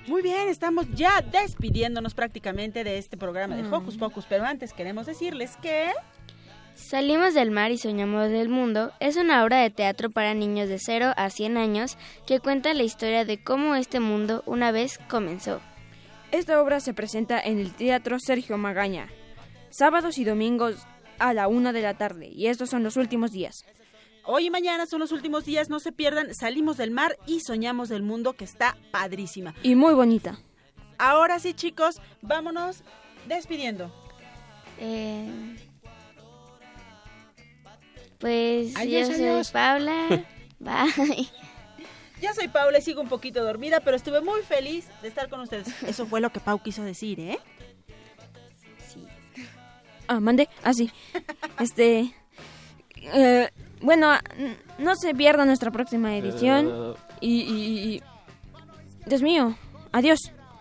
Muy 0.08 0.20
bien, 0.20 0.48
estamos 0.48 0.86
ya 0.94 1.20
despidiéndonos 1.20 2.12
prácticamente 2.12 2.82
de 2.82 2.98
este 2.98 3.16
programa 3.16 3.54
de. 3.54 3.62
Hocus 3.72 3.96
Pocus, 3.96 4.26
pero 4.28 4.44
antes 4.44 4.72
queremos 4.72 5.06
decirles 5.06 5.56
que... 5.62 5.92
Salimos 6.74 7.34
del 7.34 7.52
mar 7.52 7.70
y 7.70 7.78
soñamos 7.78 8.30
del 8.30 8.48
mundo 8.48 8.90
es 8.98 9.16
una 9.16 9.44
obra 9.44 9.60
de 9.60 9.70
teatro 9.70 10.10
para 10.10 10.34
niños 10.34 10.68
de 10.68 10.80
0 10.80 11.12
a 11.16 11.30
100 11.30 11.56
años 11.56 11.98
que 12.26 12.40
cuenta 12.40 12.74
la 12.74 12.82
historia 12.82 13.24
de 13.24 13.40
cómo 13.40 13.76
este 13.76 14.00
mundo 14.00 14.42
una 14.44 14.72
vez 14.72 14.98
comenzó. 15.08 15.60
Esta 16.32 16.60
obra 16.60 16.80
se 16.80 16.92
presenta 16.92 17.40
en 17.40 17.58
el 17.58 17.72
Teatro 17.72 18.18
Sergio 18.18 18.58
Magaña, 18.58 19.08
sábados 19.70 20.18
y 20.18 20.24
domingos 20.24 20.86
a 21.18 21.32
la 21.32 21.48
una 21.48 21.72
de 21.72 21.82
la 21.82 21.94
tarde, 21.94 22.28
y 22.28 22.48
estos 22.48 22.70
son 22.70 22.82
los 22.82 22.96
últimos 22.96 23.30
días. 23.30 23.64
Hoy 24.24 24.46
y 24.46 24.50
mañana 24.50 24.86
son 24.86 24.98
los 25.00 25.12
últimos 25.12 25.44
días, 25.44 25.70
no 25.70 25.78
se 25.78 25.92
pierdan, 25.92 26.34
salimos 26.34 26.76
del 26.76 26.90
mar 26.90 27.16
y 27.26 27.40
soñamos 27.40 27.88
del 27.88 28.02
mundo 28.02 28.32
que 28.32 28.44
está 28.44 28.76
padrísima. 28.90 29.54
Y 29.62 29.76
muy 29.76 29.94
bonita. 29.94 30.38
Ahora 30.98 31.38
sí, 31.38 31.54
chicos, 31.54 32.00
vámonos 32.22 32.82
despidiendo. 33.28 33.92
Eh, 34.78 35.56
pues 38.18 38.76
Adiós, 38.76 39.08
yo 39.08 39.14
soy 39.14 39.24
adiós. 39.24 39.50
Paula. 39.52 40.26
Bye. 40.58 41.28
Yo 42.22 42.32
soy 42.34 42.48
Paula 42.48 42.78
y 42.78 42.82
sigo 42.82 43.00
un 43.02 43.08
poquito 43.08 43.44
dormida, 43.44 43.80
pero 43.80 43.96
estuve 43.96 44.20
muy 44.20 44.40
feliz 44.42 44.88
de 45.02 45.08
estar 45.08 45.28
con 45.28 45.40
ustedes. 45.40 45.68
Eso 45.86 46.06
fue 46.06 46.20
lo 46.20 46.30
que 46.30 46.40
Pau 46.40 46.58
quiso 46.62 46.82
decir, 46.82 47.20
¿eh? 47.20 47.38
Ah, 50.08 50.20
mandé. 50.20 50.48
Ah, 50.62 50.72
sí. 50.72 50.90
Este. 51.58 52.12
eh, 53.12 53.50
bueno, 53.80 54.16
no 54.78 54.94
se 54.94 55.14
pierda 55.14 55.44
nuestra 55.44 55.70
próxima 55.70 56.16
edición. 56.16 56.96
Y, 57.20 57.40
y- 57.42 57.94
y- 57.96 58.02
Dios 59.06 59.22
mío, 59.22 59.56
adiós. 59.92 60.18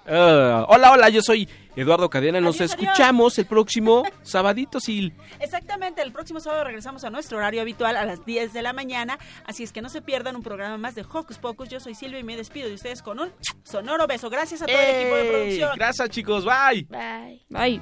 Ah, 0.08 0.66
hola, 0.68 0.92
hola, 0.92 1.10
yo 1.10 1.22
soy 1.22 1.48
Eduardo 1.76 2.10
Cadena. 2.10 2.40
Nos 2.42 2.56
Adiós, 2.56 2.74
adiós. 2.74 2.84
escuchamos 2.90 3.38
el 3.40 3.46
próximo 3.46 4.04
sabadito, 4.24 4.80
Sil. 4.80 5.14
Exactamente, 5.40 6.02
el 6.02 6.12
próximo 6.12 6.40
sábado 6.40 6.64
regresamos 6.64 7.04
a 7.04 7.10
nuestro 7.10 7.38
horario 7.38 7.62
habitual 7.62 7.96
a 7.98 8.06
las 8.06 8.26
10 8.26 8.54
de 8.54 8.62
la 8.62 8.74
mañana, 8.74 9.18
así 9.46 9.64
es 9.64 9.72
que 9.72 9.82
no 9.82 9.90
se 9.90 10.02
pierdan 10.02 10.36
un 10.36 10.44
programa 10.44 10.78
más 10.78 10.96
de 10.96 11.02
Hocus 11.04 11.38
Pocus. 11.38 11.70
Yo 11.70 11.80
soy 11.80 11.96
Silvia 11.96 12.20
y 12.20 12.24
me 12.24 12.38
despido 12.38 12.68
de 12.68 12.76
ustedes 12.76 13.02
con 13.02 13.20
un 13.20 13.32
sonoro 13.64 14.08
beso. 14.08 14.30
Gracias 14.30 14.62
a 14.62 14.66
todo 14.66 14.78
el 14.78 14.96
equipo 14.96 15.16
de 15.16 15.26
producción. 15.26 15.72
Gracias, 15.76 16.10
chicos. 16.10 16.46
Bye. 16.46 16.88
Bye. 16.90 17.46
Bye. 17.50 17.82